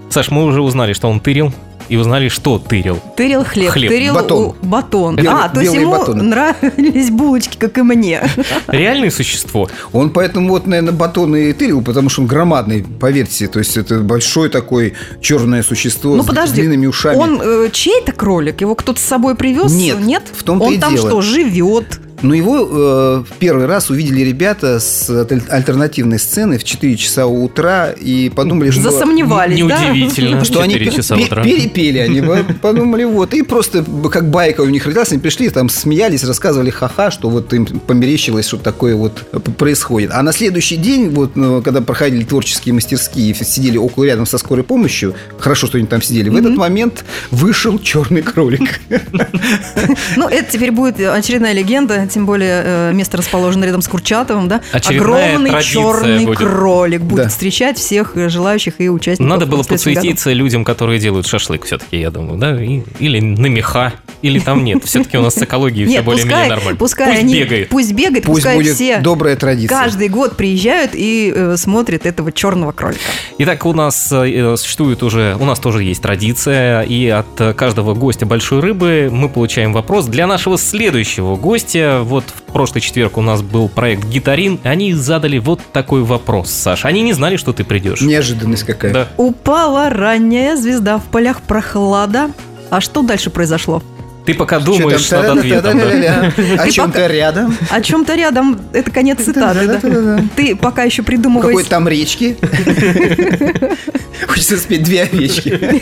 Саш, 0.09 0.31
мы 0.31 0.45
уже 0.45 0.63
узнали, 0.63 0.93
что 0.93 1.07
он 1.07 1.19
тырил. 1.19 1.53
И 1.89 1.97
узнали, 1.97 2.29
что 2.29 2.59
тырил. 2.59 2.99
Тырил 3.17 3.43
хлеб, 3.43 3.71
Хлеб. 3.71 3.89
тырил 3.89 4.13
Батон. 4.13 4.43
у- 4.43 4.55
батон. 4.65 5.15
Белый- 5.15 5.45
а, 5.45 5.49
то 5.49 5.59
есть 5.59 5.73
ему 5.73 5.91
батоны. 5.91 6.23
нравились 6.23 7.09
булочки, 7.09 7.57
как 7.57 7.77
и 7.77 7.81
мне. 7.81 8.21
Реальное 8.67 9.09
существо. 9.09 9.69
Он 9.91 10.11
поэтому 10.11 10.49
вот, 10.49 10.67
наверное, 10.67 10.93
батоны 10.93 11.49
и 11.49 11.53
тырил, 11.53 11.81
потому 11.81 12.09
что 12.09 12.21
он 12.21 12.27
громадный, 12.27 12.83
поверьте. 12.99 13.47
То 13.47 13.59
есть 13.59 13.75
это 13.75 13.99
большое 13.99 14.49
такое 14.51 14.93
черное 15.21 15.63
существо 15.63 16.15
Ну 16.15 16.23
с 16.23 16.27
подожди, 16.27 16.61
длинными 16.61 16.85
ушами. 16.85 17.15
он 17.17 17.41
э, 17.41 17.69
чей-то 17.71 18.11
кролик? 18.11 18.61
Его 18.61 18.75
кто-то 18.75 18.99
с 18.99 19.03
собой 19.03 19.35
привез? 19.35 19.71
Нет, 19.73 19.99
Нет? 19.99 20.23
в 20.31 20.43
том-то 20.43 20.65
Он 20.65 20.73
и 20.73 20.77
там 20.77 20.93
дело. 20.95 21.09
что, 21.09 21.21
живет? 21.21 21.99
Но 22.21 22.33
его 22.33 22.57
э, 22.57 23.23
в 23.29 23.37
первый 23.39 23.65
раз 23.65 23.89
увидели 23.89 24.21
ребята 24.21 24.79
с 24.79 25.09
аль- 25.09 25.41
альтернативной 25.49 26.19
сцены 26.19 26.57
в 26.57 26.63
4 26.63 26.95
часа 26.97 27.27
утра 27.27 27.91
и 27.91 28.29
подумали, 28.29 28.71
что... 28.71 28.81
Засомневались, 28.81 29.59
да? 29.65 29.85
Неудивительно. 29.85 30.43
Что 30.43 30.61
они 30.61 30.73
4 30.73 30.91
пе- 30.91 30.97
часа 30.97 31.15
утра. 31.17 31.43
перепели, 31.43 31.97
они 31.99 32.21
по- 32.21 32.43
подумали, 32.61 33.03
вот, 33.05 33.33
и 33.33 33.41
просто 33.43 33.85
как 34.11 34.29
байка 34.29 34.61
у 34.61 34.69
них 34.69 34.85
родилась, 34.85 35.11
они 35.11 35.19
пришли, 35.19 35.49
там 35.49 35.69
смеялись, 35.69 36.23
рассказывали 36.23 36.69
ха-ха, 36.69 37.11
что 37.11 37.29
вот 37.29 37.53
им 37.53 37.65
померещилось, 37.65 38.47
что 38.47 38.57
такое 38.57 38.95
вот 38.95 39.23
происходит. 39.57 40.11
А 40.13 40.21
на 40.21 40.33
следующий 40.33 40.75
день, 40.77 41.09
вот, 41.11 41.35
ну, 41.35 41.61
когда 41.61 41.81
проходили 41.81 42.23
творческие 42.23 42.73
мастерские, 42.73 43.31
и 43.31 43.43
сидели 43.43 43.77
около 43.77 44.03
рядом 44.05 44.25
со 44.25 44.37
скорой 44.37 44.63
помощью, 44.63 45.13
хорошо, 45.37 45.67
что 45.67 45.77
они 45.77 45.87
там 45.87 46.01
сидели, 46.01 46.29
в 46.29 46.35
этот 46.35 46.55
момент 46.55 47.05
вышел 47.31 47.79
черный 47.79 48.21
кролик. 48.21 48.79
Ну, 50.15 50.27
это 50.27 50.51
теперь 50.51 50.71
будет 50.71 50.99
очередная 50.99 51.53
легенда, 51.53 52.07
тем 52.09 52.25
более 52.25 52.61
э, 52.65 52.91
место 52.93 53.17
расположено 53.17 53.63
рядом 53.65 53.81
с 53.81 53.87
Курчатовым, 53.87 54.47
да? 54.47 54.61
Очередная 54.71 55.29
Огромный 55.35 55.63
черный 55.63 56.25
будет. 56.25 56.37
кролик 56.39 57.01
будет 57.01 57.23
Да. 57.23 57.29
встречать 57.29 57.77
всех 57.77 58.17
э, 58.17 58.29
желающих 58.29 58.81
и 58.81 58.89
участников. 58.89 59.29
Надо 59.29 59.45
было 59.45 59.57
году. 59.59 59.69
подсветиться 59.69 60.31
людям, 60.33 60.63
которые 60.65 60.99
делают 60.99 61.25
шашлык 61.27 61.65
все-таки, 61.65 61.99
я 61.99 62.11
думаю, 62.11 62.37
да? 62.37 62.61
И- 62.63 62.81
или 62.99 63.19
на 63.19 63.47
меха, 63.47 63.93
или 64.21 64.39
там 64.39 64.63
нет. 64.63 64.83
Все-таки 64.83 65.17
у 65.17 65.21
нас 65.21 65.35
с 65.35 65.41
экологией 65.41 65.87
все 65.87 66.01
более-менее 66.01 66.47
нормально. 66.49 66.77
пускай 66.77 67.07
Пусть 67.09 67.21
они, 67.23 67.33
бегает. 67.35 67.69
пусть 67.69 67.93
бегает, 67.93 68.23
Пусть 68.25 68.37
пускай 68.43 68.55
будет 68.57 68.75
все 68.75 68.97
добрая 68.99 69.35
традиция. 69.35 69.77
каждый 69.77 70.07
год 70.09 70.35
приезжают 70.35 70.91
и 70.93 71.31
э, 71.35 71.55
смотрят 71.57 72.05
этого 72.05 72.31
черного 72.31 72.71
кролика. 72.71 72.99
Итак, 73.37 73.65
у 73.65 73.73
нас 73.73 74.09
э, 74.11 74.55
существует 74.57 75.03
уже, 75.03 75.35
у 75.39 75.45
нас 75.45 75.59
тоже 75.59 75.83
есть 75.83 76.01
традиция, 76.01 76.81
и 76.81 77.07
от 77.07 77.27
э, 77.39 77.53
каждого 77.53 77.93
гостя 77.93 78.25
большой 78.25 78.59
рыбы 78.59 79.09
мы 79.11 79.29
получаем 79.29 79.73
вопрос 79.73 80.05
для 80.05 80.27
нашего 80.27 80.57
следующего 80.57 81.35
гостя. 81.35 81.98
Вот 82.03 82.25
в 82.25 82.41
прошлый 82.51 82.81
четверг 82.81 83.17
у 83.17 83.21
нас 83.21 83.41
был 83.41 83.69
проект 83.69 84.05
«Гитарин», 84.05 84.59
они 84.63 84.93
задали 84.93 85.39
вот 85.39 85.61
такой 85.71 86.03
вопрос, 86.03 86.49
Саша. 86.49 86.87
Они 86.87 87.01
не 87.01 87.13
знали, 87.13 87.37
что 87.37 87.53
ты 87.53 87.63
придешь. 87.63 88.01
Неожиданность 88.01 88.63
какая. 88.63 88.93
Да. 88.93 89.07
Упала 89.17 89.89
ранняя 89.89 90.55
звезда 90.55 90.97
в 90.97 91.05
полях 91.05 91.41
прохлада. 91.41 92.31
А 92.69 92.81
что 92.81 93.01
дальше 93.01 93.29
произошло? 93.29 93.81
Ты 94.25 94.33
пока 94.33 94.59
думаешь 94.59 95.09
над 95.09 95.37
ответом. 95.37 95.79
О 96.59 96.69
чем-то 96.69 97.07
рядом. 97.07 97.55
О 97.69 97.81
чем-то 97.81 98.15
рядом, 98.15 98.59
это 98.73 98.91
конец 98.91 99.23
цитаты. 99.23 99.79
Ты 100.35 100.55
пока 100.55 100.83
еще 100.83 101.03
придумываешь... 101.03 101.55
Какой 101.55 101.63
там 101.63 101.87
речки? 101.87 102.37
Хочется 104.27 104.57
спеть 104.57 104.83
две 104.83 105.03
овечки. 105.03 105.81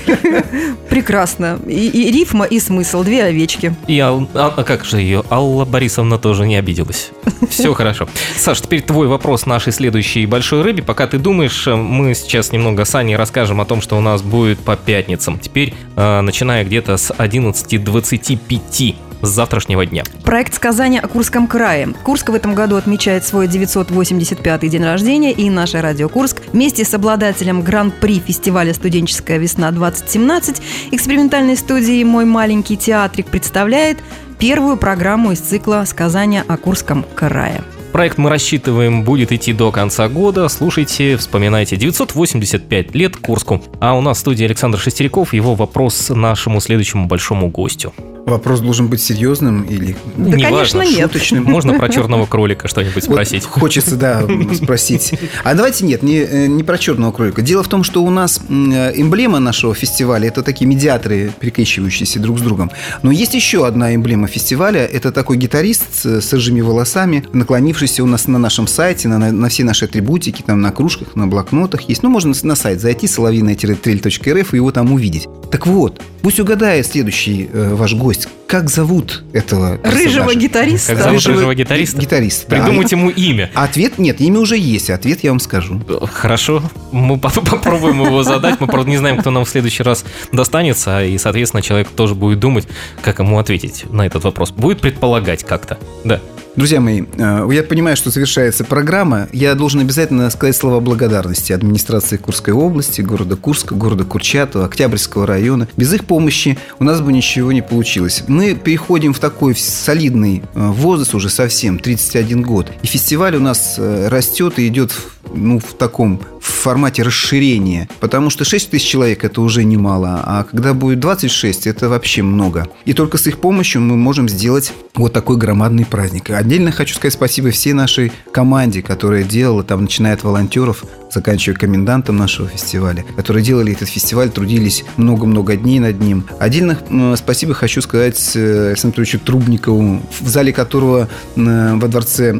Прекрасно. 0.89 1.59
И, 1.67 2.11
рифма, 2.11 2.45
и 2.45 2.59
смысл. 2.59 3.03
Две 3.03 3.23
овечки. 3.23 3.75
И 3.87 3.99
а, 3.99 4.27
а 4.33 4.63
как 4.63 4.85
же 4.85 4.97
ее? 4.97 5.23
Алла 5.29 5.65
Борисовна 5.65 6.17
тоже 6.17 6.45
не 6.45 6.55
обиделась. 6.55 7.11
Все 7.49 7.73
хорошо. 7.73 8.07
Саш, 8.37 8.61
теперь 8.61 8.81
твой 8.81 9.07
вопрос 9.07 9.45
нашей 9.45 9.73
следующей 9.73 10.25
большой 10.25 10.61
рыбе. 10.61 10.83
Пока 10.83 11.07
ты 11.07 11.17
думаешь, 11.17 11.67
э, 11.67 11.75
мы 11.75 12.13
сейчас 12.15 12.51
немного 12.51 12.85
с 12.85 12.95
Аней 12.95 13.15
расскажем 13.15 13.61
о 13.61 13.65
том, 13.65 13.81
что 13.81 13.97
у 13.97 14.01
нас 14.01 14.21
будет 14.21 14.59
по 14.59 14.75
пятницам. 14.75 15.39
Теперь, 15.39 15.73
э, 15.95 16.21
начиная 16.21 16.63
где-то 16.63 16.97
с 16.97 17.11
11.25 17.11 18.95
с 19.21 19.29
завтрашнего 19.29 19.85
дня. 19.85 20.03
Проект 20.23 20.53
сказания 20.53 20.99
о 20.99 21.07
Курском 21.07 21.47
крае. 21.47 21.93
Курск 22.03 22.29
в 22.29 22.35
этом 22.35 22.53
году 22.53 22.75
отмечает 22.75 23.25
свой 23.25 23.47
985-й 23.47 24.69
день 24.69 24.83
рождения, 24.83 25.31
и 25.31 25.49
наше 25.49 25.81
радио 25.81 26.09
Курск 26.09 26.41
вместе 26.53 26.85
с 26.85 26.93
обладателем 26.93 27.61
гран-при 27.61 28.19
фестиваля 28.19 28.73
«Студенческая 28.73 29.37
весна-2017» 29.37 30.61
экспериментальной 30.91 31.57
студии 31.57 32.03
«Мой 32.03 32.25
маленький 32.25 32.77
театрик» 32.77 33.27
представляет 33.27 33.97
первую 34.39 34.77
программу 34.77 35.31
из 35.31 35.39
цикла 35.39 35.83
«Сказания 35.85 36.43
о 36.47 36.57
Курском 36.57 37.05
крае». 37.15 37.63
Проект 37.91 38.17
мы 38.17 38.29
рассчитываем 38.29 39.03
будет 39.03 39.31
идти 39.31 39.53
до 39.53 39.71
конца 39.71 40.07
года. 40.07 40.47
Слушайте, 40.49 41.17
вспоминайте. 41.17 41.77
985 41.77 42.93
лет 42.93 43.15
Курску. 43.17 43.61
А 43.79 43.97
у 43.97 44.01
нас 44.01 44.17
в 44.17 44.19
студии 44.19 44.45
Александр 44.45 44.77
Шестеряков. 44.77 45.33
Его 45.33 45.55
вопрос 45.55 46.09
нашему 46.09 46.59
следующему 46.59 47.07
большому 47.07 47.49
гостю. 47.49 47.93
Вопрос 48.27 48.59
должен 48.59 48.87
быть 48.87 49.01
серьезным 49.01 49.63
или 49.63 49.95
Да, 50.17 50.35
Неважно, 50.35 50.81
конечно, 50.81 50.81
нет. 50.97 51.11
шуточным. 51.13 51.43
Можно 51.45 51.73
про 51.75 51.87
черного 51.87 52.25
кролика 52.27 52.67
что-нибудь 52.67 52.95
Вот 53.07 53.13
спросить. 53.13 53.45
хочется, 53.45 53.95
да, 53.95 54.27
спросить. 54.53 55.13
А 55.45 55.53
давайте 55.53 55.85
нет, 55.85 56.03
не, 56.03 56.17
э, 56.17 56.47
не 56.47 56.61
про 56.63 56.77
черного 56.77 57.13
кролика. 57.13 57.41
Дело 57.41 57.63
в 57.63 57.69
том, 57.69 57.85
что 57.85 58.03
у 58.03 58.09
нас 58.09 58.41
э, 58.49 58.91
эмблема 58.95 59.39
нашего 59.39 59.73
фестиваля– 59.73 60.27
это 60.29 60.43
такие 60.43 60.65
медиаторы, 60.67 61.31
перекрещивающиеся 61.39 62.19
друг 62.19 62.39
с 62.39 62.41
другом. 62.41 62.69
Но 63.01 63.11
есть 63.11 63.33
еще 63.33 63.65
одна 63.65 63.95
эмблема 63.95 64.27
фестиваля. 64.27 64.85
Это 64.85 65.13
такой 65.13 65.37
гитарист 65.37 66.05
с 66.05 66.33
рыжими 66.33 66.59
волосами, 66.59 67.23
наклонившийся 67.31 68.03
у 68.03 68.07
нас 68.07 68.27
на 68.27 68.37
нашем 68.39 68.67
сайте, 68.67 69.07
на, 69.07 69.17
на- 69.19 69.31
на 69.31 69.47
все 69.47 69.63
наши 69.63 69.85
атрибутики, 69.85 70.41
там 70.45 70.59
на 70.59 70.71
кружках, 70.71 71.15
на 71.15 71.27
блокнотах 71.27 71.83
есть. 71.83 72.03
Ну, 72.03 72.09
можно 72.09 72.33
на 72.43 72.55
сайт 72.55 72.81
зайти, 72.81 73.07
соловиная-трель.рф 73.07 74.53
и 74.53 74.57
его 74.57 74.71
там 74.71 74.91
увидеть. 74.91 75.27
Так 75.49 75.65
вот, 75.65 76.01
Пусть 76.27 76.41
угадает 76.41 76.85
следующий 76.85 77.49
э, 77.53 77.73
ваш 77.73 77.93
гость, 77.93 78.27
как 78.47 78.69
зовут 78.69 79.23
этого 79.31 79.77
Рыжего 79.81 80.25
персонажа? 80.25 80.39
гитариста. 80.39 80.93
Как 80.93 81.03
зовут 81.03 81.25
рыжего 81.25 81.55
гитариста? 81.55 82.01
Гитариста. 82.01 82.49
да. 82.49 82.57
Придумать 82.57 82.91
ему 82.91 83.09
имя. 83.09 83.49
Ответ 83.53 83.97
нет, 83.97 84.19
имя 84.19 84.41
уже 84.41 84.57
есть, 84.57 84.89
ответ 84.89 85.23
я 85.23 85.29
вам 85.29 85.39
скажу. 85.39 85.81
Хорошо, 86.11 86.61
мы 86.91 87.17
потом 87.17 87.45
попробуем 87.45 88.03
его 88.03 88.23
задать. 88.23 88.59
Мы, 88.59 88.67
правда, 88.67 88.89
не 88.89 88.97
знаем, 88.97 89.19
кто 89.19 89.31
нам 89.31 89.45
в 89.45 89.49
следующий 89.49 89.83
раз 89.83 90.03
достанется, 90.33 91.01
и, 91.01 91.17
соответственно, 91.17 91.61
человек 91.61 91.87
тоже 91.95 92.13
будет 92.13 92.41
думать, 92.41 92.67
как 93.01 93.19
ему 93.19 93.39
ответить 93.39 93.85
на 93.89 94.05
этот 94.05 94.25
вопрос. 94.25 94.51
Будет 94.51 94.81
предполагать 94.81 95.45
как-то. 95.45 95.77
Да. 96.03 96.19
Друзья 96.57 96.81
мои, 96.81 97.03
э, 97.19 97.47
я 97.51 97.61
понимаю, 97.61 97.95
что 97.95 98.09
завершается 98.09 98.63
программа. 98.63 99.27
Я 99.31 99.53
должен 99.53 99.79
обязательно 99.79 100.27
сказать 100.31 100.55
слова 100.55 100.79
благодарности 100.79 101.53
администрации 101.53 102.17
Курской 102.17 102.51
области, 102.51 103.01
города 103.01 103.35
Курска, 103.35 103.75
города 103.75 104.05
Курчатова, 104.05 104.65
Октябрьского 104.65 105.27
района. 105.27 105.67
Без 105.77 105.93
их 105.93 106.05
помощи 106.05 106.57
у 106.79 106.83
нас 106.83 106.99
бы 106.99 107.13
ничего 107.13 107.51
не 107.51 107.61
получилось. 107.61 108.23
Мы 108.27 108.55
переходим 108.55 109.13
в 109.13 109.19
такой 109.19 109.55
солидный 109.55 110.41
э, 110.55 110.67
возраст 110.69 111.13
уже 111.13 111.29
совсем, 111.29 111.77
31 111.77 112.41
год. 112.41 112.71
И 112.81 112.87
фестиваль 112.87 113.35
у 113.35 113.39
нас 113.39 113.75
э, 113.77 114.07
растет 114.07 114.57
и 114.57 114.67
идет 114.67 114.93
ну, 115.33 115.59
в 115.59 115.75
таком 115.75 116.19
в 116.39 116.49
формате 116.49 117.03
расширения. 117.03 117.89
Потому 117.99 118.29
что 118.29 118.45
6 118.45 118.69
тысяч 118.69 118.87
человек– 118.87 119.23
это 119.25 119.41
уже 119.41 119.63
немало, 119.63 120.21
а 120.25 120.43
когда 120.43 120.73
будет 120.73 120.99
26– 120.99 121.67
это 121.67 121.89
вообще 121.89 122.21
много. 122.21 122.67
И 122.85 122.93
только 122.93 123.17
с 123.17 123.27
их 123.27 123.39
помощью 123.39 123.81
мы 123.81 123.95
можем 123.97 124.29
сделать 124.29 124.73
вот 124.95 125.13
такой 125.13 125.37
громадный 125.37 125.85
праздник. 125.85 126.29
Отдельно 126.47 126.71
хочу 126.71 126.95
сказать 126.95 127.13
спасибо 127.13 127.51
всей 127.51 127.73
нашей 127.73 128.09
команде, 128.31 128.81
которая 128.81 129.25
делала, 129.25 129.65
там, 129.65 129.81
начиная 129.81 130.13
от 130.13 130.23
волонтеров, 130.23 130.85
заканчивая 131.11 131.57
комендантом 131.57 132.15
нашего 132.15 132.47
фестиваля, 132.47 133.03
которые 133.17 133.43
делали 133.43 133.73
этот 133.73 133.89
фестиваль, 133.89 134.29
трудились 134.29 134.85
много-много 134.95 135.57
дней 135.57 135.79
над 135.79 135.99
ним. 135.99 136.25
Отдельно 136.39 136.77
э, 136.89 137.15
спасибо 137.17 137.53
хочу 137.53 137.81
сказать 137.81 138.31
э, 138.35 138.69
Александру 138.69 139.03
Трубникову, 139.05 140.01
в 140.21 140.27
зале 140.29 140.53
которого 140.53 141.09
э, 141.35 141.73
во 141.75 141.87
дворце 141.89 142.31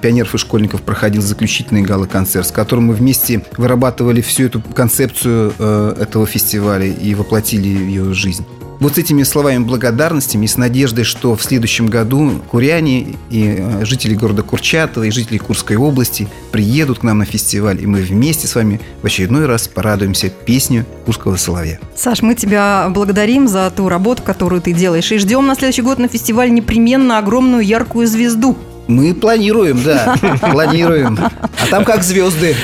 пионеров 0.00 0.32
и 0.36 0.38
школьников 0.38 0.82
проходил 0.82 1.20
заключительный 1.20 1.82
гала-концерт, 1.82 2.46
с 2.46 2.52
которым 2.52 2.84
мы 2.84 2.94
вместе 2.94 3.44
вырабатывали 3.56 4.20
всю 4.20 4.44
эту 4.44 4.60
концепцию 4.60 5.50
этого 5.98 6.24
фестиваля 6.24 6.86
и 6.86 7.16
воплотили 7.16 7.66
ее 7.66 8.04
в 8.04 8.14
жизнь. 8.14 8.46
Вот 8.80 8.94
с 8.94 8.98
этими 8.98 9.24
словами 9.24 9.62
благодарностями 9.62 10.46
и 10.46 10.48
с 10.48 10.56
надеждой, 10.56 11.04
что 11.04 11.36
в 11.36 11.42
следующем 11.42 11.86
году 11.88 12.40
куряне 12.50 13.18
и 13.28 13.56
э, 13.58 13.84
жители 13.84 14.14
города 14.14 14.42
Курчатова 14.42 15.04
и 15.04 15.10
жители 15.10 15.36
Курской 15.36 15.76
области 15.76 16.28
приедут 16.50 17.00
к 17.00 17.02
нам 17.02 17.18
на 17.18 17.26
фестиваль, 17.26 17.82
и 17.82 17.86
мы 17.86 18.00
вместе 18.00 18.46
с 18.46 18.54
вами 18.54 18.80
в 19.02 19.06
очередной 19.06 19.44
раз 19.44 19.68
порадуемся 19.68 20.30
песню 20.30 20.86
Курского 21.04 21.36
соловья. 21.36 21.78
Саш, 21.94 22.22
мы 22.22 22.34
тебя 22.34 22.88
благодарим 22.88 23.48
за 23.48 23.70
ту 23.70 23.90
работу, 23.90 24.22
которую 24.22 24.62
ты 24.62 24.72
делаешь, 24.72 25.12
и 25.12 25.18
ждем 25.18 25.46
на 25.46 25.56
следующий 25.56 25.82
год 25.82 25.98
на 25.98 26.08
фестиваль 26.08 26.50
непременно 26.50 27.18
огромную 27.18 27.62
яркую 27.62 28.06
звезду. 28.06 28.56
Мы 28.90 29.14
планируем, 29.14 29.80
да, 29.84 30.16
планируем. 30.40 31.16
А 31.20 31.66
там 31.70 31.84
как 31.84 32.02
звезды. 32.02 32.56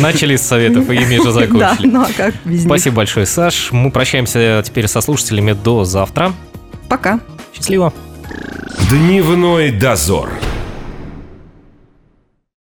Начали 0.00 0.34
с 0.34 0.42
советов 0.42 0.90
и 0.90 0.96
ими 0.96 1.22
же 1.22 1.30
закончили. 1.30 1.58
Да, 1.58 1.76
ну 1.80 2.02
а 2.02 2.08
как 2.14 2.34
без 2.44 2.60
них? 2.60 2.66
Спасибо 2.66 2.96
большое, 2.96 3.24
Саш. 3.24 3.68
Мы 3.70 3.92
прощаемся 3.92 4.62
теперь 4.66 4.88
со 4.88 5.00
слушателями 5.00 5.52
до 5.52 5.84
завтра. 5.84 6.32
Пока. 6.88 7.20
Счастливо. 7.54 7.92
Дневной 8.90 9.70
дозор. 9.70 10.30